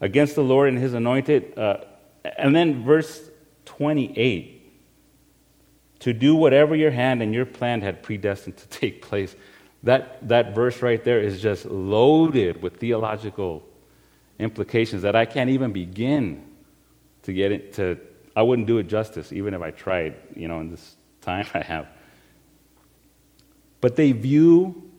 Against 0.00 0.34
the 0.34 0.44
Lord 0.44 0.68
and 0.68 0.78
his 0.78 0.94
anointed. 0.94 1.58
Uh, 1.58 1.78
and 2.24 2.54
then 2.54 2.84
verse 2.84 3.28
28 3.66 4.56
to 6.00 6.12
do 6.14 6.34
whatever 6.34 6.74
your 6.74 6.90
hand 6.90 7.22
and 7.22 7.34
your 7.34 7.46
plan 7.46 7.82
had 7.82 8.02
predestined 8.02 8.56
to 8.56 8.68
take 8.80 9.02
place. 9.02 9.36
That, 9.82 10.28
that 10.28 10.54
verse 10.54 10.82
right 10.82 11.02
there 11.02 11.20
is 11.20 11.40
just 11.40 11.64
loaded 11.64 12.62
with 12.62 12.76
theological 12.76 13.66
implications 14.38 15.02
that 15.02 15.16
I 15.16 15.24
can't 15.24 15.50
even 15.50 15.72
begin 15.72 16.44
to 17.22 17.32
get 17.32 17.52
it 17.52 17.74
to. 17.74 17.98
I 18.36 18.42
wouldn't 18.42 18.66
do 18.66 18.78
it 18.78 18.84
justice, 18.84 19.32
even 19.32 19.54
if 19.54 19.62
I 19.62 19.70
tried, 19.70 20.16
you 20.34 20.48
know, 20.48 20.60
in 20.60 20.70
this 20.70 20.96
time 21.20 21.46
I 21.54 21.60
have. 21.60 21.86
But 23.80 23.96
they 23.96 24.12
view 24.12 24.90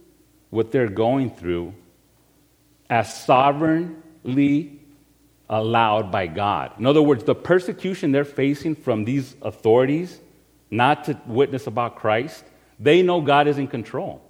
what 0.50 0.72
they're 0.72 0.90
going 0.90 1.30
through 1.30 1.74
as 2.90 3.24
sovereignly 3.24 4.80
allowed 5.50 6.12
by 6.12 6.28
God. 6.28 6.72
In 6.80 6.86
other 6.86 7.02
words, 7.02 7.24
the 7.24 7.36
persecution 7.36 8.12
they're 8.12 8.26
facing 8.26 8.76
from 8.76 9.06
these 9.06 9.36
authorities, 9.42 10.20
not 10.70 11.04
to 11.06 11.20
witness 11.28 11.68
about 11.68 11.98
Christ, 11.98 12.44
they 12.80 13.02
know 13.02 13.22
God 13.22 13.48
is 13.48 13.58
in 13.58 13.68
control. 13.68 14.22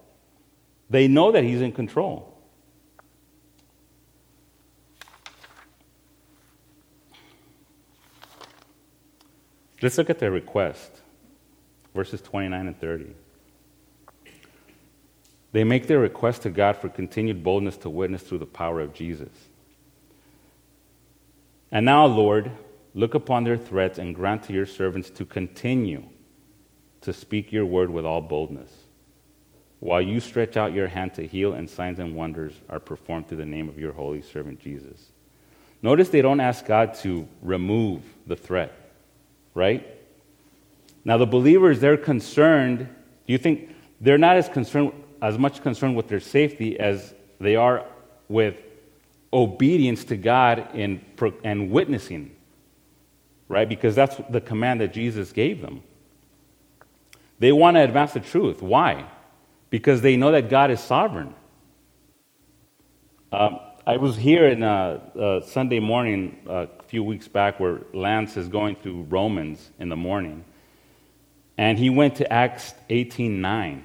They 0.91 1.07
know 1.07 1.31
that 1.31 1.45
He's 1.45 1.61
in 1.61 1.71
control. 1.71 2.37
Let's 9.81 9.97
look 9.97 10.09
at 10.09 10.19
their 10.19 10.31
request, 10.31 10.91
verses 11.95 12.21
29 12.21 12.67
and 12.67 12.79
30. 12.79 13.15
They 15.53 15.63
make 15.63 15.87
their 15.87 15.99
request 15.99 16.41
to 16.41 16.49
God 16.49 16.75
for 16.75 16.89
continued 16.89 17.41
boldness 17.41 17.77
to 17.77 17.89
witness 17.89 18.21
through 18.21 18.39
the 18.39 18.45
power 18.45 18.81
of 18.81 18.93
Jesus. 18.93 19.29
And 21.71 21.85
now, 21.85 22.05
Lord, 22.05 22.51
look 22.93 23.15
upon 23.15 23.45
their 23.45 23.57
threats 23.57 23.97
and 23.97 24.13
grant 24.13 24.43
to 24.43 24.53
your 24.53 24.65
servants 24.65 25.09
to 25.11 25.23
continue 25.23 26.03
to 26.99 27.13
speak 27.13 27.53
your 27.53 27.65
word 27.65 27.89
with 27.89 28.05
all 28.05 28.21
boldness 28.21 28.80
while 29.81 29.99
you 29.99 30.19
stretch 30.19 30.57
out 30.57 30.73
your 30.73 30.87
hand 30.87 31.15
to 31.15 31.25
heal, 31.25 31.53
and 31.53 31.67
signs 31.67 31.97
and 31.97 32.15
wonders 32.15 32.53
are 32.69 32.79
performed 32.79 33.27
through 33.27 33.37
the 33.37 33.45
name 33.45 33.67
of 33.67 33.79
your 33.79 33.91
holy 33.91 34.21
servant 34.21 34.59
Jesus. 34.59 35.09
Notice 35.81 36.09
they 36.09 36.21
don't 36.21 36.39
ask 36.39 36.63
God 36.65 36.93
to 36.99 37.27
remove 37.41 38.03
the 38.27 38.35
threat, 38.35 38.71
right? 39.55 39.85
Now, 41.03 41.17
the 41.17 41.25
believers, 41.25 41.79
they're 41.79 41.97
concerned. 41.97 42.77
Do 43.25 43.33
you 43.33 43.39
think 43.39 43.75
they're 43.99 44.19
not 44.19 44.37
as 44.37 44.47
concerned, 44.47 44.93
as 45.19 45.39
much 45.39 45.63
concerned 45.63 45.95
with 45.95 46.07
their 46.07 46.19
safety 46.19 46.79
as 46.79 47.15
they 47.39 47.55
are 47.55 47.83
with 48.29 48.55
obedience 49.33 50.03
to 50.05 50.15
God 50.15 50.75
in, 50.75 51.03
and 51.43 51.71
witnessing, 51.71 52.35
right? 53.47 53.67
Because 53.67 53.95
that's 53.95 54.15
the 54.29 54.41
command 54.41 54.81
that 54.81 54.93
Jesus 54.93 55.31
gave 55.31 55.59
them. 55.59 55.81
They 57.39 57.51
want 57.51 57.77
to 57.77 57.81
advance 57.81 58.13
the 58.13 58.19
truth. 58.19 58.61
Why? 58.61 59.07
Because 59.71 60.01
they 60.01 60.15
know 60.15 60.31
that 60.33 60.49
God 60.49 60.69
is 60.69 60.79
sovereign. 60.79 61.33
Um, 63.31 63.59
I 63.87 63.97
was 63.97 64.15
here 64.15 64.45
in 64.45 64.61
uh, 64.61 64.99
uh, 65.19 65.41
Sunday 65.41 65.79
morning 65.79 66.37
a 66.47 66.67
few 66.87 67.03
weeks 67.03 67.27
back 67.27 67.59
where 67.59 67.81
Lance 67.93 68.37
is 68.37 68.47
going 68.47 68.75
through 68.75 69.03
Romans 69.03 69.71
in 69.79 69.89
the 69.89 69.95
morning. 69.95 70.45
And 71.57 71.79
he 71.79 71.89
went 71.89 72.17
to 72.17 72.31
Acts 72.31 72.75
18:9, 72.89 73.83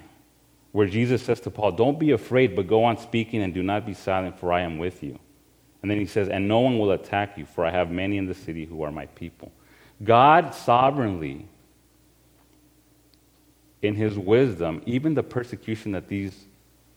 where 0.72 0.86
Jesus 0.86 1.22
says 1.22 1.40
to 1.40 1.50
Paul, 1.50 1.72
Don't 1.72 1.98
be 1.98 2.10
afraid, 2.10 2.54
but 2.54 2.66
go 2.66 2.84
on 2.84 2.98
speaking 2.98 3.42
and 3.42 3.54
do 3.54 3.62
not 3.62 3.86
be 3.86 3.94
silent, 3.94 4.38
for 4.38 4.52
I 4.52 4.62
am 4.62 4.78
with 4.78 5.02
you. 5.02 5.18
And 5.80 5.90
then 5.90 5.98
he 5.98 6.06
says, 6.06 6.28
And 6.28 6.48
no 6.48 6.60
one 6.60 6.78
will 6.78 6.90
attack 6.90 7.38
you, 7.38 7.46
for 7.46 7.64
I 7.64 7.70
have 7.70 7.90
many 7.90 8.18
in 8.18 8.26
the 8.26 8.34
city 8.34 8.66
who 8.66 8.82
are 8.82 8.90
my 8.90 9.06
people. 9.06 9.52
God 10.02 10.54
sovereignly 10.54 11.46
in 13.86 13.94
his 13.94 14.18
wisdom, 14.18 14.82
even 14.86 15.14
the 15.14 15.22
persecution 15.22 15.92
that 15.92 16.08
these, 16.08 16.46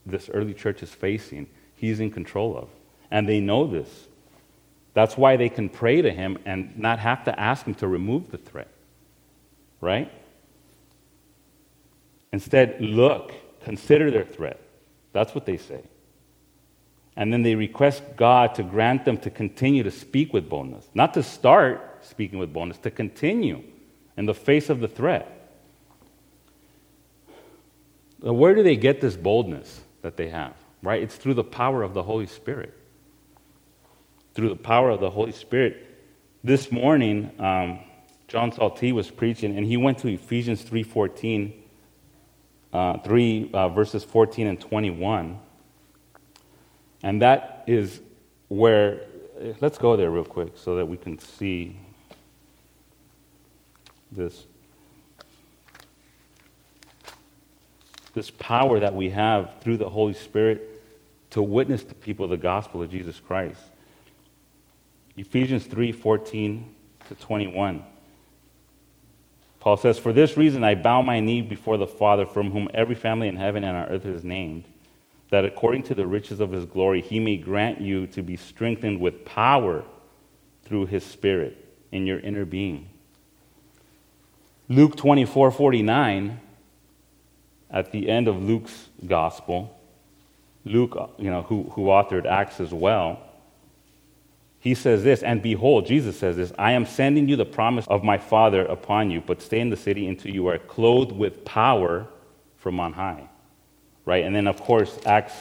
this 0.06 0.30
early 0.34 0.54
church 0.54 0.84
is 0.84 0.90
facing, 0.90 1.48
he's 1.76 2.00
in 2.00 2.12
control 2.12 2.58
of. 2.58 2.70
And 3.12 3.28
they 3.28 3.40
know 3.40 3.68
this. 3.68 4.08
That's 4.94 5.18
why 5.18 5.38
they 5.38 5.50
can 5.50 5.70
pray 5.70 6.02
to 6.02 6.12
him 6.12 6.38
and 6.46 6.78
not 6.78 7.00
have 7.00 7.24
to 7.26 7.40
ask 7.40 7.66
him 7.66 7.76
to 7.76 7.88
remove 7.88 8.32
the 8.32 8.38
threat. 8.38 8.68
Right? 9.82 10.12
Instead, 12.32 12.80
look, 12.82 13.34
consider 13.64 14.12
their 14.12 14.26
threat. 14.26 14.60
That's 15.14 15.34
what 15.34 15.46
they 15.46 15.58
say. 15.58 15.82
And 17.16 17.34
then 17.34 17.44
they 17.44 17.56
request 17.56 18.04
God 18.16 18.56
to 18.56 18.64
grant 18.64 19.06
them 19.06 19.18
to 19.18 19.30
continue 19.30 19.84
to 19.84 19.92
speak 19.92 20.34
with 20.34 20.50
boldness. 20.50 20.88
Not 20.94 21.14
to 21.16 21.24
start 21.24 22.00
speaking 22.02 22.40
with 22.40 22.54
boldness, 22.54 22.78
to 22.80 22.92
continue 22.92 23.64
in 24.16 24.26
the 24.26 24.34
face 24.34 24.70
of 24.70 24.80
the 24.80 24.88
threat. 24.88 25.39
Where 28.22 28.54
do 28.54 28.64
they 28.64 28.76
get 28.76 29.02
this 29.02 29.16
boldness 29.16 29.82
that 30.02 30.18
they 30.18 30.30
have? 30.30 30.54
Right? 30.82 31.02
It's 31.02 31.16
through 31.16 31.36
the 31.36 31.44
power 31.44 31.84
of 31.84 31.94
the 31.94 32.04
Holy 32.04 32.28
Spirit. 32.28 32.74
Through 34.34 34.50
the 34.50 34.56
power 34.56 34.90
of 34.90 35.00
the 35.00 35.10
Holy 35.10 35.32
Spirit. 35.32 35.86
This 36.44 36.72
morning, 36.72 37.32
um, 37.40 37.80
John 38.28 38.52
Salty 38.52 38.92
was 38.92 39.10
preaching, 39.10 39.58
and 39.58 39.66
he 39.66 39.78
went 39.78 39.98
to 40.00 40.08
Ephesians 40.08 40.64
3.14, 40.64 41.54
uh, 42.72 42.98
3 43.00 43.50
uh, 43.54 43.70
verses 43.70 44.04
14 44.04 44.48
and 44.48 44.60
21. 44.60 45.40
And 47.04 47.22
that 47.22 47.64
is 47.68 48.02
where, 48.50 49.02
let's 49.62 49.78
go 49.78 49.96
there 49.96 50.12
real 50.12 50.26
quick 50.26 50.54
so 50.56 50.76
that 50.76 50.86
we 50.86 50.98
can 50.98 51.18
see 51.20 51.78
this 54.12 54.46
this 58.14 58.30
power 58.32 58.80
that 58.80 58.96
we 58.96 59.10
have 59.10 59.62
through 59.62 59.78
the 59.78 59.90
Holy 59.90 60.14
Spirit 60.14 60.82
to 61.32 61.42
witness 61.42 61.84
to 61.84 61.96
people 61.96 62.28
the 62.28 62.38
gospel 62.38 62.82
of 62.82 62.92
Jesus 62.92 63.20
Christ. 63.20 63.62
Ephesians 65.18 65.66
3 65.66 65.92
14 65.92 66.76
to 67.08 67.16
21. 67.16 67.84
Paul 69.60 69.78
says, 69.78 70.00
For 70.00 70.14
this 70.14 70.38
reason 70.38 70.64
I 70.64 70.76
bow 70.76 71.02
my 71.02 71.20
knee 71.20 71.42
before 71.42 71.78
the 71.78 71.88
Father, 71.88 72.26
from 72.26 72.52
whom 72.52 72.70
every 72.74 72.96
family 72.96 73.28
in 73.28 73.36
heaven 73.36 73.64
and 73.64 73.76
on 73.76 73.90
earth 73.90 74.06
is 74.06 74.24
named, 74.24 74.64
that 75.30 75.46
according 75.46 75.84
to 75.84 75.96
the 75.96 76.08
riches 76.08 76.40
of 76.40 76.52
his 76.52 76.66
glory, 76.66 77.02
he 77.02 77.20
may 77.20 77.38
grant 77.38 77.82
you 77.82 78.08
to 78.08 78.22
be 78.22 78.38
strengthened 78.38 79.00
with 79.00 79.26
power 79.26 79.84
through 80.64 80.86
his 80.86 81.04
Spirit 81.04 81.58
in 81.92 82.06
your 82.06 82.20
inner 82.20 82.46
being. 82.46 82.88
Luke 84.70 84.96
24 84.96 85.52
49, 85.52 86.40
at 87.72 87.92
the 87.92 88.10
end 88.10 88.28
of 88.28 88.42
Luke's 88.42 88.90
gospel, 89.06 89.76
Luke, 90.66 90.98
you 91.18 91.30
know, 91.30 91.44
who, 91.44 91.64
who 91.72 91.86
authored 91.86 92.26
Acts 92.26 92.60
as 92.60 92.74
well, 92.74 93.20
he 94.60 94.76
says 94.76 95.04
this, 95.04 95.24
and 95.24 95.42
behold, 95.42 95.86
Jesus 95.86 96.18
says 96.18 96.36
this 96.36 96.52
I 96.58 96.74
am 96.74 96.86
sending 96.86 97.30
you 97.30 97.36
the 97.36 97.46
promise 97.46 97.88
of 97.88 98.04
my 98.04 98.18
Father 98.18 98.66
upon 98.66 99.10
you, 99.10 99.22
but 99.22 99.42
stay 99.42 99.60
in 99.60 99.70
the 99.70 99.78
city 99.78 100.08
until 100.08 100.34
you 100.34 100.48
are 100.48 100.58
clothed 100.58 101.12
with 101.12 101.46
power 101.46 102.08
from 102.58 102.80
on 102.80 102.94
high 102.94 103.30
right? 104.10 104.26
And 104.26 104.36
then, 104.36 104.48
of 104.48 104.60
course, 104.60 104.98
Acts, 105.06 105.36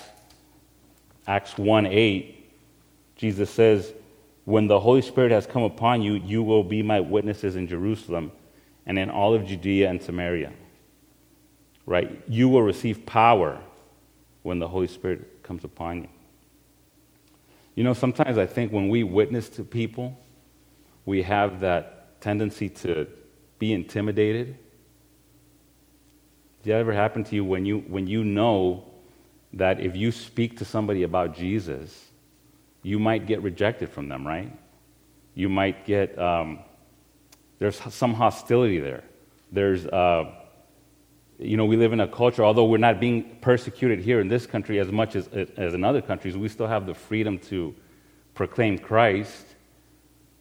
Acts 1.27 1.57
1 1.57 1.87
8, 1.87 2.51
Jesus 3.17 3.49
says, 3.49 3.95
When 4.45 4.67
the 4.67 4.79
Holy 4.79 5.01
Spirit 5.01 5.33
has 5.33 5.47
come 5.47 5.63
upon 5.63 6.03
you, 6.03 6.17
you 6.17 6.43
will 6.43 6.63
be 6.63 6.83
my 6.83 7.01
witnesses 7.01 7.57
in 7.57 7.67
Jerusalem 7.67 8.31
and 8.85 8.99
in 8.99 9.09
all 9.09 9.33
of 9.33 9.47
Judea 9.47 9.89
and 9.89 10.03
Samaria. 10.03 10.53
Right? 11.89 12.23
You 12.29 12.49
will 12.49 12.63
receive 12.63 13.07
power 13.07 13.59
when 14.43 14.59
the 14.59 14.69
Holy 14.69 14.87
Spirit 14.87 15.43
comes 15.43 15.65
upon 15.65 16.03
you. 16.03 16.09
You 17.75 17.85
know, 17.85 17.95
sometimes 17.95 18.39
I 18.39 18.47
think 18.47 18.73
when 18.73 18.89
we 18.89 19.03
witness 19.05 19.49
to 19.51 19.65
people, 19.65 20.19
we 21.07 21.23
have 21.23 21.61
that 21.61 22.21
tendency 22.21 22.69
to 22.69 23.07
be 23.59 23.73
intimidated 23.73 24.59
did 26.63 26.75
that 26.75 26.81
ever 26.81 26.93
happen 26.93 27.25
to 27.25 27.35
you 27.35 27.45
when 27.45 27.65
you, 27.65 27.79
when 27.87 28.07
you 28.07 28.25
know 28.25 28.85
that 29.55 29.81
if 29.81 29.97
you 29.97 30.11
speak 30.13 30.59
to 30.59 30.65
somebody 30.65 31.03
about 31.03 31.35
Jesus, 31.35 32.09
you 32.83 32.99
might 32.99 33.27
get 33.27 33.43
rejected 33.43 33.91
from 33.91 34.09
them, 34.09 34.27
right? 34.27 34.53
You 35.35 35.49
might 35.49 35.87
get, 35.87 36.19
um, 36.19 36.59
there's 37.59 37.81
some 37.95 38.13
hostility 38.13 38.81
there. 38.81 39.05
There's, 39.53 39.87
uh, 39.87 40.31
you 41.39 41.57
know, 41.57 41.65
we 41.65 41.77
live 41.77 41.93
in 41.93 42.01
a 42.01 42.09
culture, 42.09 42.45
although 42.45 42.65
we're 42.65 42.79
not 42.79 42.99
being 42.99 43.37
persecuted 43.41 44.01
here 44.01 44.21
in 44.21 44.29
this 44.29 44.47
country 44.47 44.81
as 44.81 44.91
much 44.91 45.15
as, 45.15 45.29
as 45.29 45.75
in 45.75 45.85
other 45.85 46.03
countries, 46.03 46.37
we 46.37 46.49
still 46.49 46.67
have 46.67 46.87
the 46.87 46.95
freedom 46.95 47.39
to 47.39 47.75
proclaim 48.35 48.79
Christ. 48.79 49.45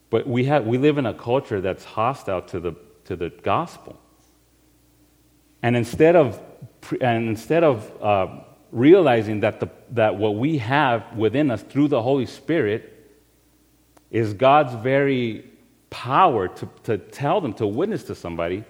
But 0.10 0.28
we, 0.28 0.46
have, 0.46 0.66
we 0.66 0.78
live 0.78 0.98
in 0.98 1.06
a 1.06 1.14
culture 1.14 1.62
that's 1.62 1.84
hostile 1.84 2.42
to 2.44 2.60
the, 2.60 2.74
to 3.06 3.16
the 3.16 3.30
gospel. 3.30 4.00
And 5.62 5.76
instead 5.76 6.16
of, 6.16 6.42
and 7.02 7.28
instead 7.28 7.64
of 7.64 8.02
uh, 8.02 8.28
realizing 8.72 9.42
that, 9.42 9.60
the, 9.60 9.70
that 9.92 10.16
what 10.16 10.36
we 10.36 10.58
have 10.60 11.16
within 11.16 11.52
us 11.52 11.62
through 11.62 11.90
the 11.90 12.02
Holy 12.02 12.26
Spirit 12.26 12.94
is 14.10 14.34
God's 14.34 14.74
very 14.76 15.46
power 15.90 16.48
to, 16.48 16.70
to 16.84 16.98
tell 16.98 17.42
them, 17.42 17.54
to 17.54 17.68
witness 17.68 18.04
to 18.04 18.16
somebody, 18.16 18.64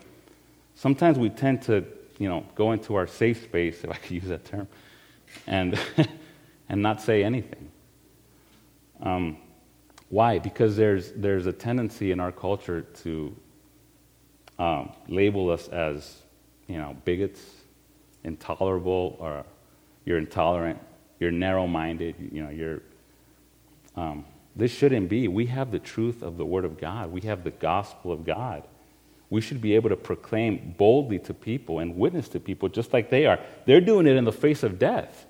sometimes 0.75 1.17
we 1.17 1.29
tend 1.29 1.61
to, 1.63 1.85
you 2.17 2.29
know, 2.29 2.45
go 2.55 2.71
into 2.71 2.95
our 2.95 3.07
safe 3.07 3.43
space, 3.43 3.83
if 3.83 3.89
I 3.89 3.95
could 3.95 4.11
use 4.11 4.27
that 4.27 4.45
term, 4.45 4.67
and, 5.45 5.79
and 6.69 6.81
not 6.81 7.01
say 7.01 7.23
anything. 7.23 7.71
Um, 9.01 9.37
why? 10.09 10.39
Because 10.39 10.75
there's, 10.75 11.11
there's 11.11 11.45
a 11.45 11.53
tendency 11.53 12.11
in 12.11 12.19
our 12.19 12.31
culture 12.31 12.81
to 12.81 13.35
um, 14.57 14.91
label 15.07 15.49
us 15.51 15.67
as 15.67 16.21
you 16.67 16.77
know, 16.77 16.95
bigots, 17.05 17.41
intolerable, 18.23 19.17
or 19.19 19.45
you're 20.05 20.17
intolerant, 20.17 20.79
you're 21.19 21.31
narrow 21.31 21.67
minded, 21.67 22.15
you 22.31 22.43
know, 22.43 22.49
you're. 22.49 22.81
Um, 23.95 24.25
this 24.55 24.71
shouldn't 24.71 25.09
be. 25.09 25.27
We 25.27 25.45
have 25.47 25.71
the 25.71 25.79
truth 25.79 26.23
of 26.23 26.37
the 26.37 26.45
Word 26.45 26.65
of 26.65 26.79
God, 26.79 27.11
we 27.11 27.21
have 27.21 27.43
the 27.43 27.51
gospel 27.51 28.11
of 28.11 28.25
God. 28.25 28.63
We 29.29 29.41
should 29.41 29.61
be 29.61 29.75
able 29.75 29.89
to 29.89 29.95
proclaim 29.95 30.75
boldly 30.77 31.19
to 31.19 31.33
people 31.33 31.79
and 31.79 31.97
witness 31.97 32.29
to 32.29 32.39
people 32.39 32.69
just 32.69 32.93
like 32.93 33.09
they 33.09 33.25
are. 33.25 33.39
They're 33.65 33.81
doing 33.81 34.07
it 34.07 34.15
in 34.15 34.23
the 34.23 34.31
face 34.31 34.63
of 34.63 34.79
death. 34.79 35.25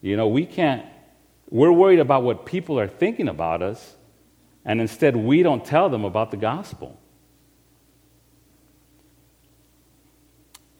You 0.00 0.16
know, 0.16 0.28
we 0.28 0.46
can't, 0.46 0.86
we're 1.50 1.72
worried 1.72 1.98
about 1.98 2.22
what 2.22 2.46
people 2.46 2.78
are 2.78 2.88
thinking 2.88 3.28
about 3.28 3.62
us, 3.62 3.96
and 4.64 4.80
instead 4.80 5.16
we 5.16 5.42
don't 5.42 5.64
tell 5.64 5.88
them 5.88 6.04
about 6.04 6.30
the 6.30 6.36
gospel. 6.36 6.98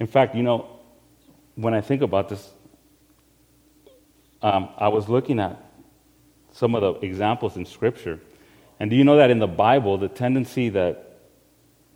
In 0.01 0.07
fact, 0.07 0.35
you 0.35 0.42
know, 0.42 0.79
when 1.57 1.75
I 1.75 1.81
think 1.81 2.03
about 2.03 2.29
this, 2.29 2.53
um, 4.40 4.68
I 4.79 4.88
was 4.88 5.09
looking 5.09 5.40
at 5.40 5.61
some 6.53 6.75
of 6.75 6.83
the 6.83 7.07
examples 7.07 7.57
in 7.57 7.66
Scripture. 7.66 8.21
And 8.79 8.90
do 8.90 8.97
you 8.97 9.05
know 9.05 9.16
that 9.16 9.31
in 9.31 9.40
the 9.40 9.49
Bible, 9.49 9.99
the 9.99 10.09
tendency 10.09 10.68
that 10.71 11.08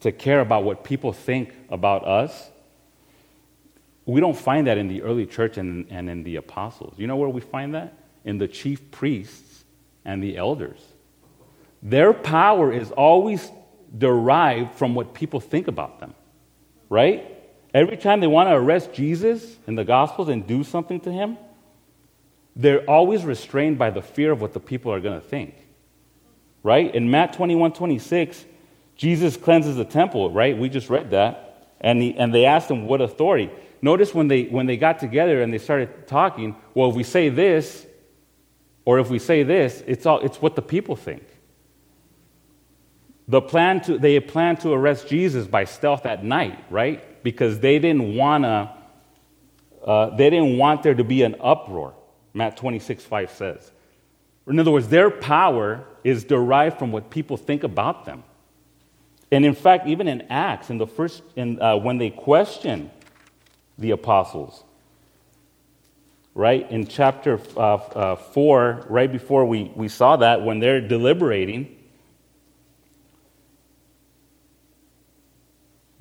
to 0.03 0.13
care 0.13 0.41
about 0.41 0.65
what 0.65 0.85
people 0.85 1.13
think 1.13 1.55
about 1.71 2.07
us, 2.07 2.51
we 4.05 4.21
don't 4.21 4.37
find 4.37 4.67
that 4.67 4.79
in 4.79 4.89
the 4.89 5.03
early 5.03 5.27
church 5.27 5.57
and, 5.57 5.87
and 5.91 6.11
in 6.11 6.25
the 6.25 6.37
apostles. 6.37 6.95
You 6.99 7.07
know 7.07 7.17
where 7.17 7.29
we 7.29 7.41
find 7.41 7.75
that? 7.75 7.95
In 8.25 8.39
the 8.39 8.49
chief 8.49 8.91
priests 8.91 9.65
and 10.05 10.23
the 10.23 10.37
elders. 10.37 10.81
Their 11.83 12.13
power 12.13 12.73
is 12.73 12.91
always 12.91 13.51
derived 13.97 14.75
from 14.75 14.95
what 14.95 15.15
people 15.15 15.41
think 15.41 15.69
about 15.69 16.01
them, 16.01 16.15
right? 16.89 17.25
Every 17.75 17.97
time 17.97 18.21
they 18.21 18.27
want 18.27 18.49
to 18.49 18.55
arrest 18.55 18.93
Jesus 18.93 19.57
in 19.67 19.77
the 19.77 19.85
Gospels 19.85 20.29
and 20.29 20.47
do 20.47 20.65
something 20.65 21.01
to 21.01 21.13
him, 21.13 21.39
they're 22.55 22.85
always 22.85 23.25
restrained 23.25 23.79
by 23.79 23.91
the 23.91 24.03
fear 24.03 24.33
of 24.33 24.41
what 24.41 24.53
the 24.53 24.61
people 24.61 24.93
are 24.93 25.01
going 25.01 25.21
to 25.21 25.27
think. 25.27 25.55
Right? 26.63 26.95
In 26.95 27.11
Matt 27.11 27.33
21 27.33 27.73
26, 27.73 28.45
Jesus 29.03 29.37
cleanses 29.37 29.77
the 29.77 29.85
temple, 29.85 30.31
right? 30.31 30.57
We 30.57 30.69
just 30.69 30.89
read 30.89 31.11
that. 31.11 31.69
And, 31.81 32.01
and 32.03 32.33
they 32.33 32.45
asked 32.45 32.71
him, 32.71 32.87
What 32.87 33.01
authority? 33.01 33.51
Notice 33.81 34.15
when 34.15 34.29
they, 34.29 34.45
when 34.45 34.67
they 34.67 34.77
got 34.77 35.01
together 35.01 35.43
and 35.43 35.53
they 35.53 35.59
started 35.59 36.07
talking, 36.07 36.55
well, 36.73 36.89
if 36.91 36.95
we 36.95 37.03
say 37.03 37.29
this, 37.29 37.85
or 38.85 39.01
if 39.01 39.11
we 39.11 39.19
say 39.19 39.43
this, 39.43 39.83
it's, 39.89 40.07
all, 40.07 40.21
it's 40.21 40.41
what 40.41 40.55
the 40.55 40.63
people 40.63 40.95
think. 40.95 41.25
The 43.27 43.43
plan 43.43 43.81
to, 43.83 43.99
they 43.99 44.15
had 44.15 44.29
planned 44.29 44.61
to 44.61 44.73
arrest 44.73 45.09
Jesus 45.09 45.49
by 45.49 45.65
stealth 45.65 46.07
at 46.07 46.25
night, 46.25 46.63
right? 46.71 47.03
because 47.23 47.61
they 47.61 47.79
didn't 47.79 48.15
want 48.15 48.45
to, 48.45 48.73
uh, 49.85 50.17
they 50.17 50.31
didn't 50.31 50.59
want 50.59 50.83
there 50.83 50.95
to 50.95 51.05
be 51.05 51.23
an 51.23 51.37
uproar. 51.41 51.95
Matt 52.35 52.57
26, 52.57 53.05
5 53.05 53.31
says. 53.31 53.73
In 54.47 54.59
other 54.59 54.71
words, 54.71 54.89
their 54.89 55.11
power 55.11 55.85
is 56.03 56.25
derived 56.25 56.79
from 56.79 56.93
what 56.93 57.11
people 57.11 57.37
think 57.37 57.63
about 57.63 58.05
them. 58.05 58.25
And 59.33 59.45
in 59.45 59.55
fact, 59.55 59.89
even 59.89 60.07
in 60.07 60.21
Acts, 60.31 60.71
in 60.71 60.79
the 60.79 60.87
first, 60.87 61.23
in, 61.35 61.61
uh, 61.61 61.77
when 61.77 61.99
they 61.99 62.11
question 62.11 62.91
the 63.79 63.91
apostles, 63.91 64.63
right, 66.35 66.71
in 66.71 66.87
chapter 66.87 67.41
uh, 67.57 67.75
uh, 67.75 68.17
4, 68.17 68.87
right 68.89 69.11
before 69.11 69.45
we, 69.45 69.73
we 69.75 69.89
saw 69.89 70.17
that, 70.17 70.45
when 70.45 70.61
they're 70.61 70.81
deliberating, 70.81 71.79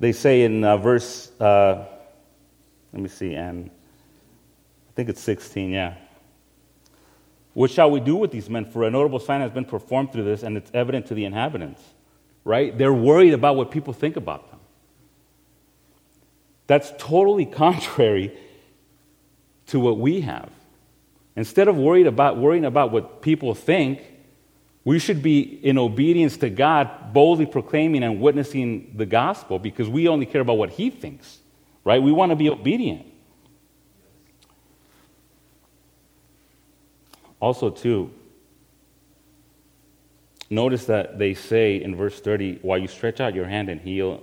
They 0.02 0.10
say 0.10 0.42
in 0.42 0.64
uh, 0.64 0.78
verse, 0.78 1.30
uh, 1.40 1.84
let 2.92 3.02
me 3.02 3.08
see, 3.08 3.36
and 3.36 3.70
I 3.70 4.92
think 4.96 5.08
it's 5.08 5.20
16, 5.20 5.70
yeah. 5.70 5.94
What 7.54 7.70
shall 7.70 7.88
we 7.88 8.00
do 8.00 8.16
with 8.16 8.32
these 8.32 8.50
men? 8.50 8.64
For 8.64 8.82
a 8.82 8.90
notable 8.90 9.20
sign 9.20 9.42
has 9.42 9.52
been 9.52 9.64
performed 9.64 10.10
through 10.10 10.24
this, 10.24 10.42
and 10.42 10.56
it's 10.56 10.72
evident 10.74 11.06
to 11.06 11.14
the 11.14 11.24
inhabitants. 11.24 11.80
Right? 12.44 12.76
They're 12.76 12.92
worried 12.92 13.34
about 13.34 13.56
what 13.56 13.70
people 13.70 13.92
think 13.92 14.16
about 14.16 14.50
them. 14.50 14.60
That's 16.66 16.92
totally 16.98 17.46
contrary 17.46 18.36
to 19.66 19.78
what 19.78 19.98
we 19.98 20.22
have. 20.22 20.50
Instead 21.36 21.68
of 21.68 21.76
worried 21.76 22.06
about, 22.06 22.36
worrying 22.36 22.64
about 22.64 22.92
what 22.92 23.22
people 23.22 23.54
think, 23.54 24.02
we 24.84 24.98
should 24.98 25.22
be 25.22 25.40
in 25.40 25.78
obedience 25.78 26.36
to 26.38 26.50
God, 26.50 27.12
boldly 27.12 27.46
proclaiming 27.46 28.02
and 28.02 28.20
witnessing 28.20 28.92
the 28.96 29.06
gospel 29.06 29.58
because 29.58 29.88
we 29.88 30.08
only 30.08 30.26
care 30.26 30.40
about 30.40 30.58
what 30.58 30.70
He 30.70 30.90
thinks, 30.90 31.38
right? 31.84 32.02
We 32.02 32.12
want 32.12 32.30
to 32.30 32.36
be 32.36 32.50
obedient. 32.50 33.06
Also, 37.40 37.70
too, 37.70 38.12
notice 40.52 40.86
that 40.86 41.18
they 41.18 41.34
say 41.34 41.82
in 41.82 41.96
verse 41.96 42.20
30 42.20 42.60
while 42.62 42.78
you 42.78 42.86
stretch 42.86 43.20
out 43.20 43.34
your 43.34 43.46
hand 43.46 43.68
and 43.68 43.80
heal, 43.80 44.22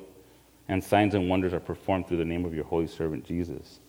and 0.67 0.83
signs 0.83 1.15
and 1.15 1.27
wonders 1.27 1.53
are 1.53 1.59
performed 1.59 2.07
through 2.07 2.17
the 2.17 2.25
name 2.25 2.45
of 2.45 2.53
your 2.53 2.63
holy 2.63 2.87
servant 2.87 3.25
Jesus. 3.25 3.79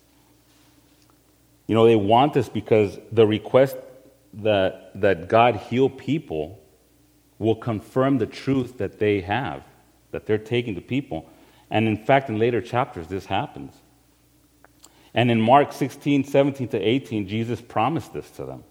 You 1.66 1.74
know, 1.74 1.86
they 1.86 1.94
want 1.94 2.32
this 2.32 2.48
because 2.48 2.98
the 3.12 3.26
request 3.26 3.76
that, 4.34 4.90
that 5.00 5.28
God 5.28 5.56
heal 5.56 5.88
people 5.88 6.58
will 7.38 7.54
confirm 7.54 8.18
the 8.18 8.26
truth 8.26 8.78
that 8.78 8.98
they 8.98 9.20
have, 9.20 9.62
that 10.10 10.26
they're 10.26 10.38
taking 10.38 10.74
to 10.74 10.80
people. 10.80 11.28
And 11.70 11.86
in 11.86 12.04
fact, 12.04 12.28
in 12.28 12.38
later 12.38 12.60
chapters, 12.60 13.06
this 13.08 13.26
happens. 13.26 13.74
And 15.14 15.30
in 15.30 15.40
Mark 15.40 15.72
16, 15.72 16.24
17 16.24 16.68
to 16.68 16.78
18, 16.78 17.28
Jesus 17.28 17.60
promised 17.60 18.12
this 18.12 18.30
to 18.32 18.44
them. 18.44 18.64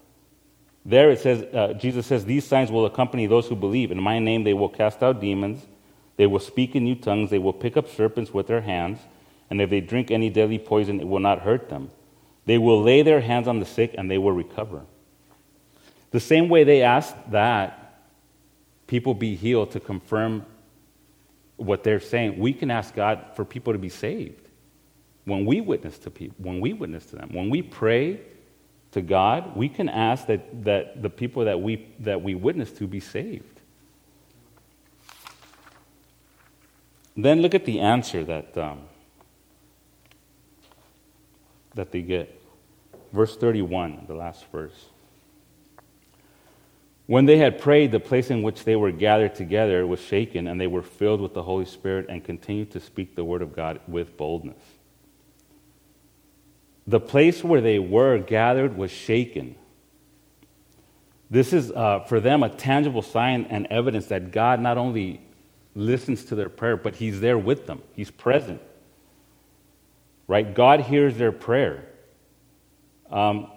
There 0.86 1.12
it 1.12 1.20
says, 1.20 1.44
uh, 1.54 1.74
Jesus 1.74 2.08
says, 2.08 2.26
These 2.26 2.46
signs 2.46 2.72
will 2.72 2.86
accompany 2.86 3.28
those 3.28 3.48
who 3.48 3.56
believe. 3.56 3.92
In 3.92 4.02
my 4.02 4.20
name 4.20 4.44
they 4.44 4.54
will 4.54 4.70
cast 4.70 5.04
out 5.04 5.20
demons, 5.20 5.66
they 6.18 6.28
will 6.28 6.40
speak 6.40 6.76
in 6.76 6.84
new 6.84 6.96
tongues, 6.96 7.30
they 7.30 7.40
will 7.40 7.54
pick 7.54 7.78
up 7.78 7.90
serpents 7.90 8.34
with 8.34 8.48
their 8.48 8.62
hands, 8.62 9.00
and 9.50 9.62
if 9.62 9.70
they 9.70 9.82
drink 9.82 10.12
any 10.12 10.30
deadly 10.30 10.60
poison, 10.60 11.00
it 11.00 11.08
will 11.08 11.20
not 11.20 11.42
hurt 11.42 11.70
them. 11.70 11.90
They 12.46 12.58
will 12.58 12.82
lay 12.82 13.02
their 13.02 13.22
hands 13.22 13.48
on 13.48 13.60
the 13.60 13.66
sick 13.66 13.94
and 13.98 14.10
they 14.10 14.18
will 14.18 14.32
recover. 14.32 14.82
The 16.12 16.20
same 16.20 16.50
way 16.50 16.64
they 16.64 16.82
asked 16.82 17.16
that 17.32 18.02
people 18.88 19.14
be 19.14 19.36
healed 19.36 19.72
to 19.72 19.80
confirm 19.80 20.46
what 21.58 21.84
they're 21.84 22.00
saying, 22.00 22.40
we 22.40 22.54
can 22.54 22.72
ask 22.72 22.96
God 22.96 23.24
for 23.36 23.46
people 23.46 23.74
to 23.74 23.80
be 23.80 23.90
saved. 23.90 24.48
When 25.26 25.46
we 25.46 25.62
witness 25.62 26.00
to 26.00 26.10
people, 26.10 26.38
when 26.40 26.60
we 26.60 26.74
witness 26.74 27.06
to 27.08 27.18
them, 27.18 27.30
when 27.34 27.50
we 27.50 27.62
pray 27.62 28.22
to 28.92 29.02
God, 29.02 29.56
we 29.56 29.70
can 29.70 29.88
ask 29.88 30.28
that, 30.28 30.64
that 30.64 31.02
the 31.02 31.10
people 31.10 31.46
that 31.46 31.62
we, 31.62 31.88
that 32.00 32.22
we 32.22 32.36
witness 32.36 32.72
to 32.74 32.88
be 32.88 33.00
saved. 33.00 33.60
Then 37.16 37.42
look 37.42 37.54
at 37.54 37.66
the 37.66 37.80
answer 37.80 38.24
that, 38.24 38.58
um, 38.58 38.82
that 41.76 41.92
they 41.92 42.02
get. 42.02 42.36
Verse 43.12 43.36
31, 43.36 44.06
the 44.08 44.14
last 44.14 44.46
verse. 44.52 44.86
When 47.08 47.26
they 47.26 47.38
had 47.38 47.60
prayed, 47.60 47.92
the 47.92 48.00
place 48.00 48.30
in 48.30 48.44
which 48.44 48.64
they 48.64 48.76
were 48.76 48.92
gathered 48.92 49.34
together 49.34 49.86
was 49.88 50.00
shaken, 50.00 50.48
and 50.48 50.62
they 50.62 50.68
were 50.68 50.84
filled 50.84 51.22
with 51.22 51.34
the 51.34 51.42
Holy 51.42 51.66
Spirit 51.66 52.06
and 52.08 52.24
continued 52.24 52.70
to 52.72 52.80
speak 52.80 53.16
the 53.16 53.24
word 53.24 53.42
of 53.42 53.56
God 53.56 53.80
with 53.88 54.16
boldness. 54.16 54.62
The 56.90 57.00
place 57.00 57.44
where 57.44 57.62
they 57.62 57.78
were 57.78 58.18
gathered 58.18 58.76
was 58.76 58.90
shaken. 58.90 59.54
This 61.30 61.54
is, 61.54 61.72
uh, 61.72 62.00
for 62.00 62.20
them, 62.20 62.42
a 62.42 62.50
tangible 62.50 63.04
sign 63.04 63.46
and 63.52 63.68
evidence 63.68 64.08
that 64.08 64.32
God 64.32 64.60
not 64.60 64.80
only 64.80 65.22
listens 65.76 66.26
to 66.26 66.36
their 66.36 66.50
prayer, 66.50 66.78
but 66.78 66.96
He's 66.96 67.22
there 67.22 67.38
with 67.38 67.68
them, 67.68 67.84
He's 67.94 68.10
present. 68.10 68.60
Right? 70.26 70.52
God 70.52 70.80
hears 70.80 71.16
their 71.16 71.32
prayer. 71.32 71.86
Um, 73.12 73.52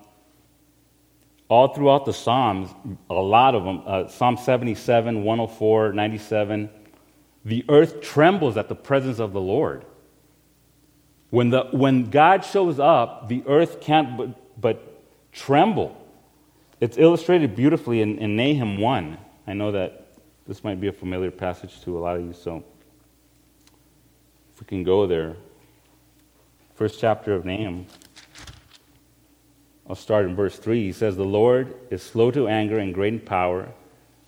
all 1.49 1.69
throughout 1.69 2.05
the 2.05 2.13
Psalms, 2.13 2.69
a 3.09 3.15
lot 3.15 3.55
of 3.55 3.65
them, 3.65 3.83
uh, 3.87 4.09
Psalm 4.09 4.37
77, 4.37 5.25
104, 5.25 5.95
97, 5.95 6.69
the 7.47 7.65
earth 7.71 8.03
trembles 8.03 8.59
at 8.59 8.69
the 8.69 8.75
presence 8.75 9.21
of 9.21 9.33
the 9.33 9.41
Lord. 9.41 9.87
When, 11.33 11.49
the, 11.49 11.63
when 11.71 12.11
God 12.11 12.45
shows 12.45 12.79
up, 12.79 13.29
the 13.29 13.43
earth 13.47 13.81
can't 13.81 14.19
but, 14.19 14.61
but 14.61 15.03
tremble. 15.33 15.97
It's 16.79 16.99
illustrated 16.99 17.57
beautifully 17.57 18.03
in, 18.03 18.19
in 18.19 18.37
Nahum 18.37 18.77
1. 18.77 19.17
I 19.47 19.55
know 19.55 19.73
that 19.73 20.13
this 20.47 20.63
might 20.63 20.79
be 20.79 20.89
a 20.89 20.93
familiar 20.93 21.31
passage 21.31 21.81
to 21.85 21.97
a 21.97 22.01
lot 22.01 22.19
of 22.19 22.27
you, 22.27 22.35
so 22.35 22.63
if 24.53 24.61
we 24.61 24.67
can 24.67 24.85
go 24.85 25.07
there. 25.07 25.37
First 26.75 27.01
chapter 27.01 27.33
of 27.33 27.47
Nahum. 27.47 27.87
I'll 29.89 29.97
start 29.97 30.27
in 30.27 30.37
verse 30.37 30.59
3. 30.59 30.85
He 30.85 30.93
says, 30.93 31.17
The 31.17 31.25
Lord 31.25 31.75
is 31.89 32.03
slow 32.03 32.31
to 32.33 32.47
anger 32.47 32.79
and 32.79 32.93
great 32.93 33.15
in 33.15 33.21
power, 33.21 33.73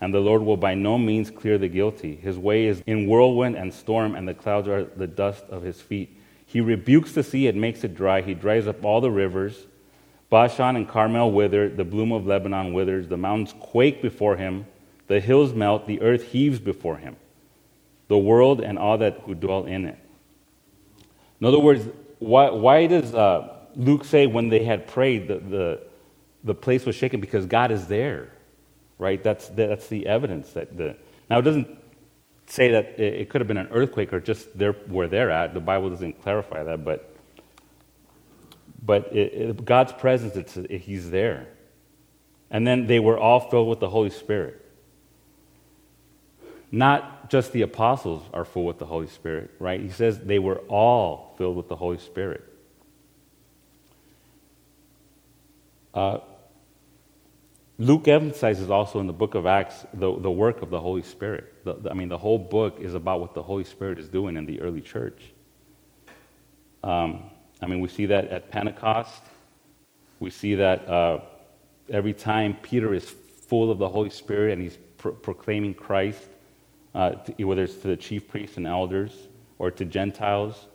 and 0.00 0.14
the 0.14 0.20
Lord 0.20 0.40
will 0.40 0.56
by 0.56 0.72
no 0.72 0.96
means 0.96 1.30
clear 1.30 1.58
the 1.58 1.68
guilty. 1.68 2.16
His 2.16 2.38
way 2.38 2.64
is 2.64 2.82
in 2.86 3.06
whirlwind 3.06 3.56
and 3.56 3.74
storm, 3.74 4.14
and 4.14 4.26
the 4.26 4.32
clouds 4.32 4.68
are 4.68 4.84
the 4.84 5.06
dust 5.06 5.44
of 5.50 5.62
his 5.62 5.82
feet. 5.82 6.18
He 6.54 6.60
rebukes 6.60 7.10
the 7.10 7.24
sea 7.24 7.48
and 7.48 7.60
makes 7.60 7.82
it 7.82 7.96
dry. 7.96 8.22
He 8.22 8.32
dries 8.32 8.68
up 8.68 8.84
all 8.84 9.00
the 9.00 9.10
rivers. 9.10 9.66
Bashan 10.30 10.76
and 10.76 10.88
Carmel 10.88 11.32
wither, 11.32 11.68
the 11.68 11.82
bloom 11.82 12.12
of 12.12 12.28
Lebanon 12.28 12.72
withers, 12.72 13.08
the 13.08 13.16
mountains 13.16 13.52
quake 13.58 14.00
before 14.00 14.36
him, 14.36 14.66
the 15.08 15.18
hills 15.18 15.52
melt, 15.52 15.88
the 15.88 16.00
earth 16.00 16.30
heaves 16.30 16.60
before 16.60 16.98
him, 16.98 17.16
the 18.06 18.16
world 18.16 18.60
and 18.60 18.78
all 18.78 18.98
that 18.98 19.18
who 19.24 19.34
dwell 19.34 19.64
in 19.64 19.84
it. 19.84 19.98
In 21.40 21.46
other 21.48 21.58
words, 21.58 21.88
why, 22.20 22.50
why 22.50 22.86
does 22.86 23.12
uh, 23.12 23.56
Luke 23.74 24.04
say 24.04 24.28
when 24.28 24.48
they 24.48 24.62
had 24.62 24.86
prayed, 24.86 25.26
the, 25.26 25.38
the, 25.38 25.80
the 26.44 26.54
place 26.54 26.86
was 26.86 26.94
shaken 26.94 27.20
because 27.20 27.46
God 27.46 27.72
is 27.72 27.88
there, 27.88 28.30
right? 28.98 29.20
That's, 29.20 29.48
that's 29.48 29.88
the 29.88 30.06
evidence. 30.06 30.52
That 30.52 30.76
the, 30.76 30.94
now, 31.28 31.40
it 31.40 31.42
doesn't 31.42 31.83
say 32.46 32.72
that 32.72 32.98
it, 32.98 33.14
it 33.14 33.30
could 33.30 33.40
have 33.40 33.48
been 33.48 33.57
an 33.57 33.68
earthquake 33.70 34.12
or 34.12 34.20
just 34.20 34.57
there 34.57 34.72
where 34.72 35.09
they're 35.09 35.30
at. 35.30 35.54
The 35.54 35.61
Bible 35.61 35.90
doesn't 35.90 36.22
clarify 36.22 36.62
that, 36.64 36.85
but, 36.85 37.14
but 38.85 39.14
it, 39.14 39.33
it, 39.33 39.64
God's 39.64 39.92
presence, 39.92 40.37
it's, 40.37 40.85
He's 40.85 41.11
there. 41.11 41.48
And 42.50 42.66
then 42.66 42.87
they 42.87 43.00
were 43.00 43.18
all 43.18 43.40
filled 43.40 43.68
with 43.68 43.80
the 43.80 43.88
Holy 43.88 44.11
Spirit. 44.11 44.61
Not 46.70 47.30
just 47.30 47.52
the 47.52 47.62
apostles 47.62 48.22
are 48.33 48.44
full 48.44 48.64
with 48.64 48.78
the 48.78 48.87
Holy 48.87 49.07
Spirit, 49.07 49.50
right? 49.59 49.80
He 49.80 49.90
says 49.90 50.18
they 50.18 50.38
were 50.38 50.59
all 50.68 51.35
filled 51.38 51.57
with 51.57 51.68
the 51.68 51.76
Holy 51.76 51.98
Spirit. 51.98 52.44
Uh, 55.94 56.18
Luke 57.78 58.06
emphasizes 58.06 58.70
also 58.70 59.00
in 59.00 59.06
the 59.06 59.12
book 59.12 59.34
of 59.34 59.46
Acts 59.46 59.84
the, 59.94 60.16
the 60.18 60.30
work 60.30 60.62
of 60.62 60.70
the 60.70 60.80
Holy 60.80 61.02
Spirit. 61.02 61.64
The, 61.64 61.90
I 61.90 61.94
mean, 61.94 62.08
the 62.08 62.18
whole 62.18 62.38
book 62.38 62.78
is 62.80 62.94
about 62.94 63.20
what 63.20 63.34
the 63.34 63.42
Holy 63.42 63.64
Spirit 63.64 63.98
is 63.98 64.08
doing 64.08 64.37
in 64.37 64.46
the 64.46 64.60
early 64.60 64.80
church. 64.80 65.20
Um, 66.84 67.24
I 67.60 67.66
mean, 67.66 67.80
we 67.80 67.88
see 67.88 68.06
that 68.06 68.28
at 68.28 68.50
Pentecost. 68.50 69.22
We 70.20 70.30
see 70.30 70.54
that 70.54 70.88
uh, 70.88 71.20
every 71.90 72.12
time 72.12 72.56
Peter 72.62 72.94
is 72.94 73.08
full 73.08 73.70
of 73.70 73.78
the 73.78 73.88
Holy 73.88 74.10
Spirit 74.10 74.52
and 74.52 74.62
he's 74.62 74.78
pro- 74.96 75.12
proclaiming 75.12 75.74
Christ, 75.74 76.22
uh, 76.94 77.10
to, 77.10 77.44
whether 77.44 77.64
it's 77.64 77.76
to 77.76 77.88
the 77.88 77.96
chief 77.96 78.28
priests 78.28 78.56
and 78.56 78.66
elders 78.66 79.12
or 79.58 79.72
to 79.72 79.84
Gentiles. 79.84 80.66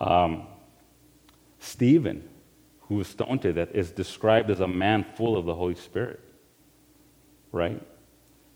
Um, 0.00 0.46
Stephen 1.58 2.28
who 2.88 2.96
was 2.96 3.08
stoned 3.08 3.42
to 3.42 3.52
death 3.52 3.70
is 3.72 3.90
described 3.90 4.50
as 4.50 4.60
a 4.60 4.68
man 4.68 5.04
full 5.16 5.36
of 5.36 5.44
the 5.44 5.54
Holy 5.54 5.74
Spirit. 5.74 6.20
Right? 7.52 7.82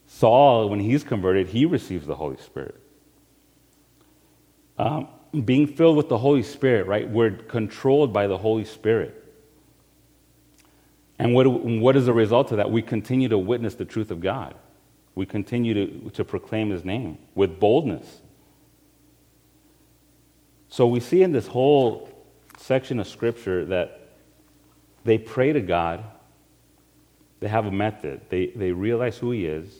Saul, 0.06 0.68
when 0.68 0.80
he's 0.80 1.04
converted, 1.04 1.48
he 1.48 1.64
receives 1.64 2.06
the 2.06 2.16
Holy 2.16 2.36
Spirit. 2.36 2.80
Um, 4.78 5.08
being 5.44 5.66
filled 5.66 5.96
with 5.96 6.08
the 6.08 6.18
Holy 6.18 6.42
Spirit, 6.42 6.86
right? 6.86 7.08
We're 7.08 7.30
controlled 7.30 8.12
by 8.12 8.26
the 8.26 8.38
Holy 8.38 8.64
Spirit. 8.64 9.16
And 11.18 11.34
what, 11.34 11.46
what 11.46 11.96
is 11.96 12.06
the 12.06 12.14
result 12.14 12.50
of 12.50 12.56
that? 12.56 12.70
We 12.70 12.82
continue 12.82 13.28
to 13.28 13.38
witness 13.38 13.74
the 13.74 13.84
truth 13.84 14.10
of 14.10 14.20
God. 14.20 14.54
We 15.14 15.26
continue 15.26 15.74
to, 15.74 16.10
to 16.10 16.24
proclaim 16.24 16.70
His 16.70 16.84
name 16.84 17.18
with 17.34 17.60
boldness. 17.60 18.22
So 20.68 20.86
we 20.86 21.00
see 21.00 21.22
in 21.22 21.32
this 21.32 21.46
whole 21.46 22.08
section 22.56 22.98
of 22.98 23.06
Scripture 23.06 23.64
that 23.66 23.99
they 25.04 25.18
pray 25.18 25.52
to 25.52 25.60
God. 25.60 26.04
They 27.40 27.48
have 27.48 27.66
a 27.66 27.70
method. 27.70 28.20
They, 28.28 28.46
they 28.48 28.72
realize 28.72 29.18
who 29.18 29.30
He 29.30 29.46
is. 29.46 29.74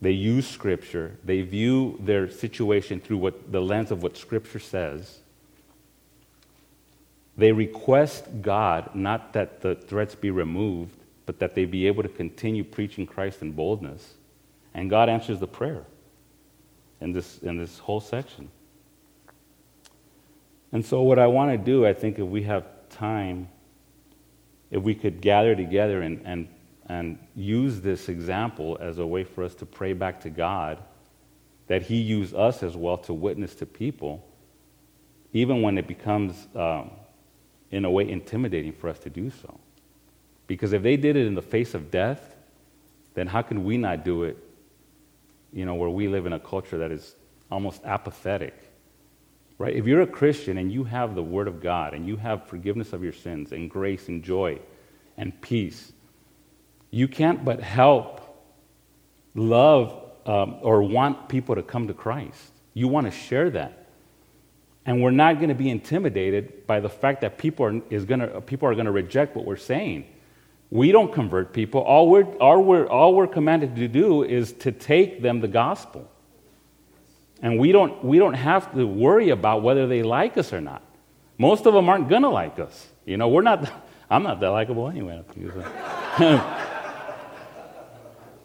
They 0.00 0.10
use 0.10 0.48
Scripture. 0.48 1.16
They 1.24 1.42
view 1.42 1.98
their 2.00 2.28
situation 2.28 3.00
through 3.00 3.18
what, 3.18 3.52
the 3.52 3.60
lens 3.60 3.90
of 3.90 4.02
what 4.02 4.16
Scripture 4.16 4.58
says. 4.58 5.18
They 7.36 7.52
request 7.52 8.42
God 8.42 8.94
not 8.94 9.32
that 9.32 9.60
the 9.60 9.74
threats 9.74 10.14
be 10.14 10.30
removed, 10.30 10.96
but 11.24 11.38
that 11.38 11.54
they 11.54 11.64
be 11.64 11.86
able 11.86 12.02
to 12.02 12.08
continue 12.08 12.64
preaching 12.64 13.06
Christ 13.06 13.42
in 13.42 13.52
boldness. 13.52 14.14
And 14.74 14.90
God 14.90 15.08
answers 15.08 15.38
the 15.38 15.46
prayer 15.46 15.84
in 17.00 17.12
this, 17.12 17.38
in 17.38 17.56
this 17.56 17.78
whole 17.78 18.00
section. 18.00 18.48
And 20.72 20.84
so, 20.84 21.02
what 21.02 21.18
I 21.18 21.26
want 21.26 21.52
to 21.52 21.58
do, 21.58 21.86
I 21.86 21.92
think, 21.92 22.18
if 22.18 22.26
we 22.26 22.42
have 22.44 22.64
time, 22.88 23.48
if 24.72 24.82
we 24.82 24.94
could 24.94 25.20
gather 25.20 25.54
together 25.54 26.00
and, 26.00 26.22
and, 26.24 26.48
and 26.86 27.18
use 27.36 27.82
this 27.82 28.08
example 28.08 28.78
as 28.80 28.98
a 28.98 29.06
way 29.06 29.22
for 29.22 29.44
us 29.44 29.54
to 29.56 29.66
pray 29.66 29.92
back 29.92 30.22
to 30.22 30.30
God, 30.30 30.78
that 31.68 31.82
He 31.82 31.96
use 31.96 32.32
us 32.32 32.62
as 32.62 32.74
well 32.74 32.96
to 32.98 33.12
witness 33.12 33.54
to 33.56 33.66
people, 33.66 34.26
even 35.34 35.60
when 35.60 35.76
it 35.76 35.86
becomes, 35.86 36.48
um, 36.56 36.90
in 37.70 37.84
a 37.84 37.90
way, 37.90 38.08
intimidating 38.08 38.72
for 38.72 38.88
us 38.88 38.98
to 39.00 39.10
do 39.10 39.30
so. 39.30 39.60
Because 40.46 40.72
if 40.72 40.82
they 40.82 40.96
did 40.96 41.16
it 41.16 41.26
in 41.26 41.34
the 41.34 41.42
face 41.42 41.74
of 41.74 41.90
death, 41.90 42.34
then 43.12 43.26
how 43.26 43.42
can 43.42 43.64
we 43.64 43.76
not 43.76 44.06
do 44.06 44.24
it, 44.24 44.38
you 45.52 45.66
know, 45.66 45.74
where 45.74 45.90
we 45.90 46.08
live 46.08 46.24
in 46.24 46.32
a 46.32 46.40
culture 46.40 46.78
that 46.78 46.90
is 46.90 47.14
almost 47.50 47.84
apathetic? 47.84 48.71
Right? 49.62 49.76
If 49.76 49.86
you're 49.86 50.00
a 50.00 50.08
Christian 50.08 50.58
and 50.58 50.72
you 50.72 50.82
have 50.82 51.14
the 51.14 51.22
Word 51.22 51.46
of 51.46 51.60
God 51.60 51.94
and 51.94 52.04
you 52.04 52.16
have 52.16 52.48
forgiveness 52.48 52.92
of 52.92 53.04
your 53.04 53.12
sins 53.12 53.52
and 53.52 53.70
grace 53.70 54.08
and 54.08 54.20
joy 54.20 54.58
and 55.16 55.40
peace, 55.40 55.92
you 56.90 57.06
can't 57.06 57.44
but 57.44 57.60
help 57.60 58.44
love 59.36 60.10
um, 60.26 60.56
or 60.62 60.82
want 60.82 61.28
people 61.28 61.54
to 61.54 61.62
come 61.62 61.86
to 61.86 61.94
Christ. 61.94 62.50
You 62.74 62.88
want 62.88 63.06
to 63.06 63.12
share 63.12 63.50
that. 63.50 63.86
And 64.84 65.00
we're 65.00 65.12
not 65.12 65.36
going 65.36 65.50
to 65.50 65.54
be 65.54 65.70
intimidated 65.70 66.66
by 66.66 66.80
the 66.80 66.88
fact 66.88 67.20
that 67.20 67.38
people 67.38 67.66
are, 67.66 67.82
is 67.88 68.04
gonna, 68.04 68.40
people 68.40 68.68
are 68.68 68.74
going 68.74 68.86
to 68.86 68.90
reject 68.90 69.36
what 69.36 69.44
we're 69.44 69.54
saying. 69.54 70.06
We 70.72 70.90
don't 70.90 71.12
convert 71.12 71.52
people. 71.52 71.82
All 71.82 72.10
we're, 72.10 72.24
all, 72.38 72.64
we're, 72.64 72.88
all 72.88 73.14
we're 73.14 73.28
commanded 73.28 73.76
to 73.76 73.86
do 73.86 74.24
is 74.24 74.54
to 74.54 74.72
take 74.72 75.22
them 75.22 75.38
the 75.38 75.46
gospel. 75.46 76.10
And 77.42 77.58
we 77.58 77.72
don't, 77.72 78.02
we 78.04 78.18
don't 78.18 78.34
have 78.34 78.72
to 78.74 78.86
worry 78.86 79.30
about 79.30 79.62
whether 79.62 79.88
they 79.88 80.04
like 80.04 80.38
us 80.38 80.52
or 80.52 80.60
not. 80.60 80.82
Most 81.38 81.66
of 81.66 81.74
them 81.74 81.88
aren't 81.88 82.08
going 82.08 82.22
to 82.22 82.28
like 82.28 82.60
us. 82.60 82.88
You 83.04 83.16
know, 83.16 83.28
we're 83.28 83.42
not, 83.42 83.70
I'm 84.10 84.22
not 84.22 84.38
that 84.40 84.50
likable 84.50 84.88
anyway. 84.88 85.22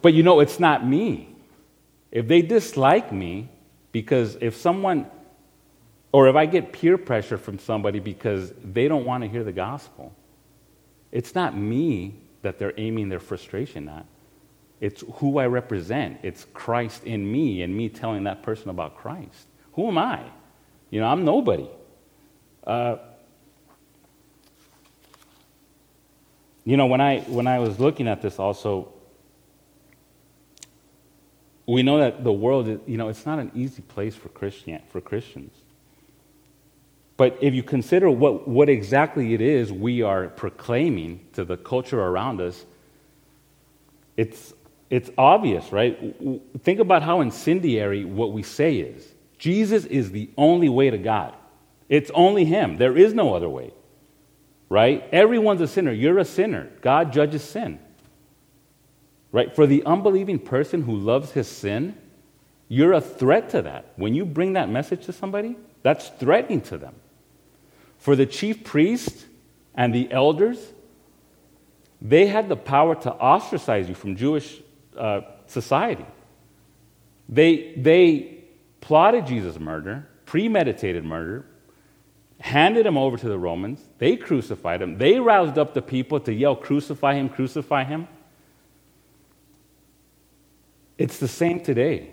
but 0.01 0.13
you 0.13 0.23
know, 0.23 0.39
it's 0.39 0.59
not 0.59 0.85
me. 0.85 1.35
If 2.11 2.27
they 2.27 2.41
dislike 2.41 3.11
me, 3.11 3.49
because 3.91 4.37
if 4.41 4.55
someone, 4.55 5.05
or 6.11 6.27
if 6.27 6.35
I 6.35 6.47
get 6.47 6.73
peer 6.73 6.97
pressure 6.97 7.37
from 7.37 7.59
somebody 7.59 7.99
because 7.99 8.51
they 8.63 8.87
don't 8.87 9.05
want 9.05 9.23
to 9.23 9.29
hear 9.29 9.43
the 9.43 9.51
gospel, 9.51 10.15
it's 11.11 11.35
not 11.35 11.55
me 11.55 12.15
that 12.41 12.57
they're 12.57 12.73
aiming 12.77 13.09
their 13.09 13.19
frustration 13.19 13.87
at. 13.89 14.05
It's 14.79 15.03
who 15.15 15.39
I 15.39 15.47
represent. 15.47 16.19
It's 16.23 16.45
Christ 16.53 17.03
in 17.03 17.29
me 17.31 17.63
and 17.63 17.75
me 17.75 17.89
telling 17.89 18.25
that 18.25 18.43
person 18.43 18.69
about 18.69 18.95
Christ. 18.97 19.47
Who 19.73 19.87
am 19.87 19.97
I? 19.97 20.23
You 20.89 21.01
know, 21.01 21.07
I'm 21.07 21.25
nobody. 21.25 21.67
Uh, 22.65 22.97
you 26.63 26.77
know, 26.77 26.85
when 26.85 27.01
I, 27.01 27.21
when 27.21 27.47
I 27.47 27.59
was 27.59 27.79
looking 27.79 28.07
at 28.07 28.21
this 28.21 28.39
also, 28.39 28.93
we 31.65 31.83
know 31.83 31.97
that 31.99 32.23
the 32.23 32.31
world, 32.31 32.67
you 32.85 32.97
know, 32.97 33.09
it's 33.09 33.25
not 33.25 33.39
an 33.39 33.51
easy 33.55 33.81
place 33.81 34.15
for, 34.15 34.29
Christian, 34.29 34.81
for 34.89 35.01
Christians. 35.01 35.53
But 37.17 37.37
if 37.41 37.53
you 37.53 37.63
consider 37.63 38.11
what, 38.11 38.47
what 38.47 38.69
exactly 38.69 39.33
it 39.33 39.41
is 39.41 39.71
we 39.71 40.01
are 40.01 40.27
proclaiming 40.27 41.25
to 41.33 41.43
the 41.43 41.57
culture 41.57 41.99
around 41.99 42.39
us, 42.39 42.65
it's, 44.15 44.53
it's 44.89 45.09
obvious, 45.17 45.71
right? 45.71 46.15
Think 46.63 46.79
about 46.79 47.03
how 47.03 47.21
incendiary 47.21 48.05
what 48.05 48.31
we 48.31 48.43
say 48.43 48.77
is. 48.77 49.13
Jesus 49.37 49.85
is 49.85 50.11
the 50.11 50.29
only 50.37 50.69
way 50.69 50.89
to 50.89 50.97
God. 50.97 51.33
It's 51.89 52.09
only 52.13 52.45
Him. 52.45 52.77
There 52.77 52.97
is 52.97 53.13
no 53.13 53.33
other 53.33 53.49
way, 53.49 53.73
right? 54.69 55.07
Everyone's 55.11 55.61
a 55.61 55.67
sinner. 55.67 55.91
You're 55.91 56.19
a 56.19 56.25
sinner. 56.25 56.69
God 56.81 57.13
judges 57.13 57.43
sin. 57.43 57.79
Right? 59.31 59.53
For 59.53 59.67
the 59.67 59.83
unbelieving 59.85 60.39
person 60.39 60.81
who 60.83 60.95
loves 60.95 61.31
his 61.31 61.47
sin, 61.47 61.97
you're 62.69 62.93
a 62.93 63.01
threat 63.01 63.49
to 63.51 63.61
that. 63.61 63.91
When 63.95 64.13
you 64.13 64.25
bring 64.25 64.53
that 64.53 64.69
message 64.69 65.05
to 65.05 65.13
somebody, 65.13 65.57
that's 65.83 66.09
threatening 66.09 66.61
to 66.61 66.77
them. 66.77 66.95
For 67.97 68.15
the 68.15 68.25
chief 68.25 68.63
priest 68.63 69.25
and 69.75 69.93
the 69.93 70.11
elders, 70.11 70.73
they 72.01 72.27
had 72.27 72.47
the 72.49 72.55
power 72.55 72.95
to 72.95 73.11
ostracize 73.11 73.89
you 73.89 73.95
from 73.95 74.15
Jewish 74.15 74.61
uh, 74.97 75.21
society. 75.47 76.05
They, 77.29 77.73
they 77.75 78.43
plotted 78.81 79.27
Jesus' 79.27 79.59
murder, 79.59 80.07
premeditated 80.25 81.03
murder, 81.03 81.45
handed 82.39 82.85
him 82.85 82.97
over 82.97 83.17
to 83.17 83.27
the 83.27 83.37
Romans. 83.37 83.83
They 83.97 84.15
crucified 84.15 84.81
him. 84.81 84.97
They 84.97 85.19
roused 85.19 85.57
up 85.57 85.73
the 85.73 85.81
people 85.81 86.19
to 86.21 86.33
yell, 86.33 86.55
Crucify 86.55 87.15
him, 87.15 87.29
crucify 87.29 87.83
him. 87.83 88.07
It's 90.97 91.19
the 91.19 91.27
same 91.27 91.61
today. 91.61 92.11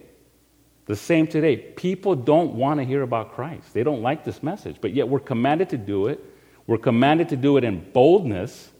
The 0.86 0.96
same 0.96 1.26
today. 1.26 1.56
People 1.56 2.14
don't 2.14 2.54
want 2.54 2.80
to 2.80 2.84
hear 2.84 3.02
about 3.02 3.32
Christ. 3.32 3.72
They 3.72 3.82
don't 3.82 4.02
like 4.02 4.24
this 4.24 4.42
message, 4.42 4.76
but 4.80 4.92
yet 4.92 5.08
we're 5.08 5.20
commanded 5.20 5.70
to 5.70 5.78
do 5.78 6.08
it. 6.08 6.22
We're 6.66 6.78
commanded 6.78 7.30
to 7.30 7.36
do 7.36 7.56
it 7.56 7.64
in 7.64 7.90
boldness, 7.92 8.70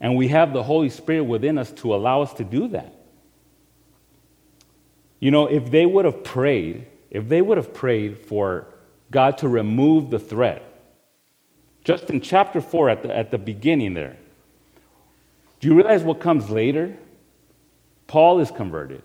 and 0.00 0.16
we 0.16 0.28
have 0.28 0.52
the 0.52 0.62
Holy 0.62 0.90
Spirit 0.90 1.24
within 1.24 1.58
us 1.58 1.70
to 1.72 1.94
allow 1.94 2.22
us 2.22 2.32
to 2.34 2.44
do 2.44 2.68
that. 2.68 2.99
You 5.20 5.30
know, 5.30 5.46
if 5.46 5.70
they 5.70 5.86
would 5.86 6.04
have 6.04 6.24
prayed, 6.24 6.86
if 7.10 7.28
they 7.28 7.40
would 7.40 7.56
have 7.56 7.72
prayed 7.72 8.18
for 8.18 8.66
God 9.10 9.38
to 9.38 9.48
remove 9.48 10.10
the 10.10 10.18
threat, 10.18 10.64
just 11.84 12.10
in 12.10 12.20
chapter 12.20 12.60
4 12.60 12.90
at 12.90 13.02
the, 13.02 13.16
at 13.16 13.30
the 13.30 13.38
beginning 13.38 13.94
there, 13.94 14.16
do 15.60 15.68
you 15.68 15.74
realize 15.76 16.02
what 16.02 16.20
comes 16.20 16.50
later? 16.50 16.96
Paul 18.06 18.40
is 18.40 18.50
converted 18.50 19.02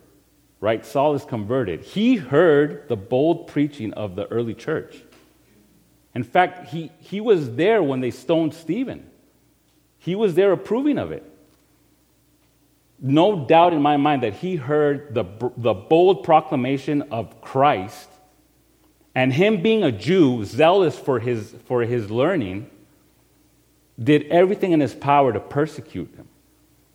right? 0.66 0.84
Saul 0.84 1.13
is 1.13 1.24
converted. 1.24 1.82
He 1.82 2.16
heard 2.16 2.88
the 2.88 2.95
bold 2.95 3.45
preaching 3.45 3.93
of 3.93 4.16
the 4.16 4.26
early 4.32 4.55
church. 4.55 5.03
In 6.16 6.24
fact, 6.24 6.70
he, 6.70 6.91
he 6.97 7.22
was 7.22 7.55
there 7.55 7.84
when 7.84 7.99
they 7.99 8.09
stoned 8.09 8.55
Stephen, 8.55 9.07
he 9.99 10.16
was 10.16 10.34
there 10.34 10.51
approving 10.51 10.97
of 10.97 11.11
it. 11.11 11.24
No 13.07 13.45
doubt 13.45 13.73
in 13.73 13.83
my 13.83 13.97
mind 13.97 14.23
that 14.23 14.33
he 14.33 14.55
heard 14.55 15.13
the, 15.13 15.25
the 15.57 15.75
bold 15.75 16.23
proclamation 16.23 17.03
of 17.11 17.39
Christ 17.39 18.09
and 19.13 19.31
him 19.31 19.61
being 19.61 19.83
a 19.83 19.91
Jew, 19.91 20.43
zealous 20.43 20.97
for 20.97 21.19
his, 21.19 21.53
for 21.65 21.83
his 21.83 22.09
learning, 22.09 22.67
did 24.01 24.23
everything 24.23 24.71
in 24.71 24.79
his 24.79 24.95
power 24.95 25.31
to 25.31 25.39
persecute 25.39 26.15
him, 26.15 26.27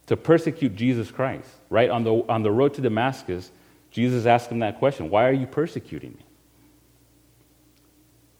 to 0.06 0.16
persecute 0.16 0.74
Jesus 0.74 1.12
Christ, 1.12 1.48
right? 1.68 1.88
On 1.88 2.02
the, 2.02 2.24
on 2.28 2.42
the 2.42 2.50
road 2.50 2.74
to 2.74 2.80
Damascus, 2.80 3.52
Jesus 3.92 4.26
asked 4.26 4.50
him 4.50 4.58
that 4.58 4.80
question 4.80 5.10
Why 5.10 5.28
are 5.28 5.32
you 5.32 5.46
persecuting 5.46 6.10
me? 6.10 6.24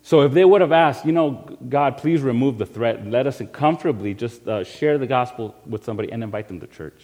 So 0.02 0.22
if 0.22 0.32
they 0.32 0.44
would 0.44 0.60
have 0.60 0.72
asked, 0.72 1.06
you 1.06 1.12
know, 1.12 1.56
God, 1.68 1.98
please 1.98 2.20
remove 2.20 2.58
the 2.58 2.66
threat, 2.66 3.06
let 3.06 3.28
us 3.28 3.40
comfortably 3.52 4.12
just 4.12 4.48
uh, 4.48 4.64
share 4.64 4.98
the 4.98 5.06
gospel 5.06 5.54
with 5.64 5.84
somebody 5.84 6.10
and 6.10 6.24
invite 6.24 6.48
them 6.48 6.58
to 6.58 6.66
church, 6.66 7.00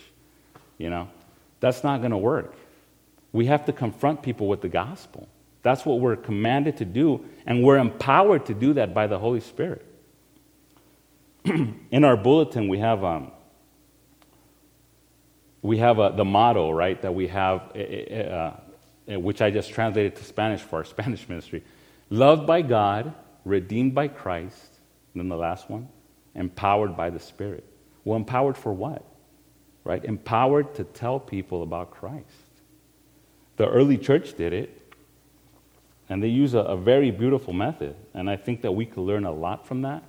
you 0.79 0.91
know, 0.91 1.09
that's 1.61 1.83
not 1.83 1.99
going 2.01 2.11
to 2.11 2.19
work. 2.19 2.55
We 3.33 3.47
have 3.47 3.65
to 3.67 3.73
confront 3.73 4.23
people 4.23 4.49
with 4.49 4.61
the 4.61 4.69
gospel. 4.69 5.29
That's 5.63 5.85
what 5.85 6.01
we're 6.01 6.17
commanded 6.17 6.77
to 6.79 6.85
do, 6.85 7.25
and 7.45 7.63
we're 7.63 7.79
empowered 7.79 8.47
to 8.47 8.55
do 8.55 8.75
that 8.75 8.95
by 8.95 9.07
the 9.09 9.19
Holy 9.19 9.41
Spirit. 9.41 9.85
In 11.45 12.05
our 12.05 12.17
bulletin, 12.17 12.69
we 12.69 12.79
have 12.79 13.03
um, 13.03 13.33
we 15.63 15.79
have 15.79 15.99
a, 15.99 16.13
the 16.17 16.25
motto, 16.25 16.71
right, 16.71 17.01
that 17.03 17.15
we 17.15 17.27
have, 17.27 17.73
uh, 17.75 17.79
uh, 17.79 19.21
which 19.21 19.43
I 19.43 19.51
just 19.51 19.71
translated 19.71 20.17
to 20.17 20.25
Spanish 20.25 20.61
for 20.61 20.77
our 20.77 20.85
Spanish 20.97 21.29
ministry 21.29 21.65
loved 22.09 22.47
by 22.47 22.63
God, 22.63 23.15
redeemed 23.45 23.95
by 23.95 24.09
Christ, 24.09 24.71
and 25.13 25.21
then 25.21 25.29
the 25.29 25.37
last 25.37 25.69
one, 25.69 25.89
empowered 26.35 26.97
by 26.97 27.11
the 27.11 27.19
Spirit. 27.19 27.65
Well, 28.05 28.17
empowered 28.17 28.57
for 28.57 28.73
what? 28.73 29.05
Right? 29.87 30.05
Empowered 30.05 30.75
to 30.75 30.85
tell 30.85 31.21
people 31.21 31.63
about 31.63 31.93
Christ. 31.93 32.27
The 33.57 33.69
early 33.69 33.97
church 33.97 34.37
did 34.37 34.53
it, 34.53 34.83
and 36.09 36.21
they 36.21 36.27
use 36.27 36.55
a, 36.55 36.59
a 36.59 36.77
very 36.77 37.13
beautiful 37.13 37.53
method, 37.53 37.95
and 38.13 38.29
I 38.29 38.35
think 38.35 38.63
that 38.63 38.73
we 38.73 38.85
could 38.85 39.03
learn 39.03 39.25
a 39.25 39.31
lot 39.31 39.65
from 39.65 39.83
that. 39.83 40.03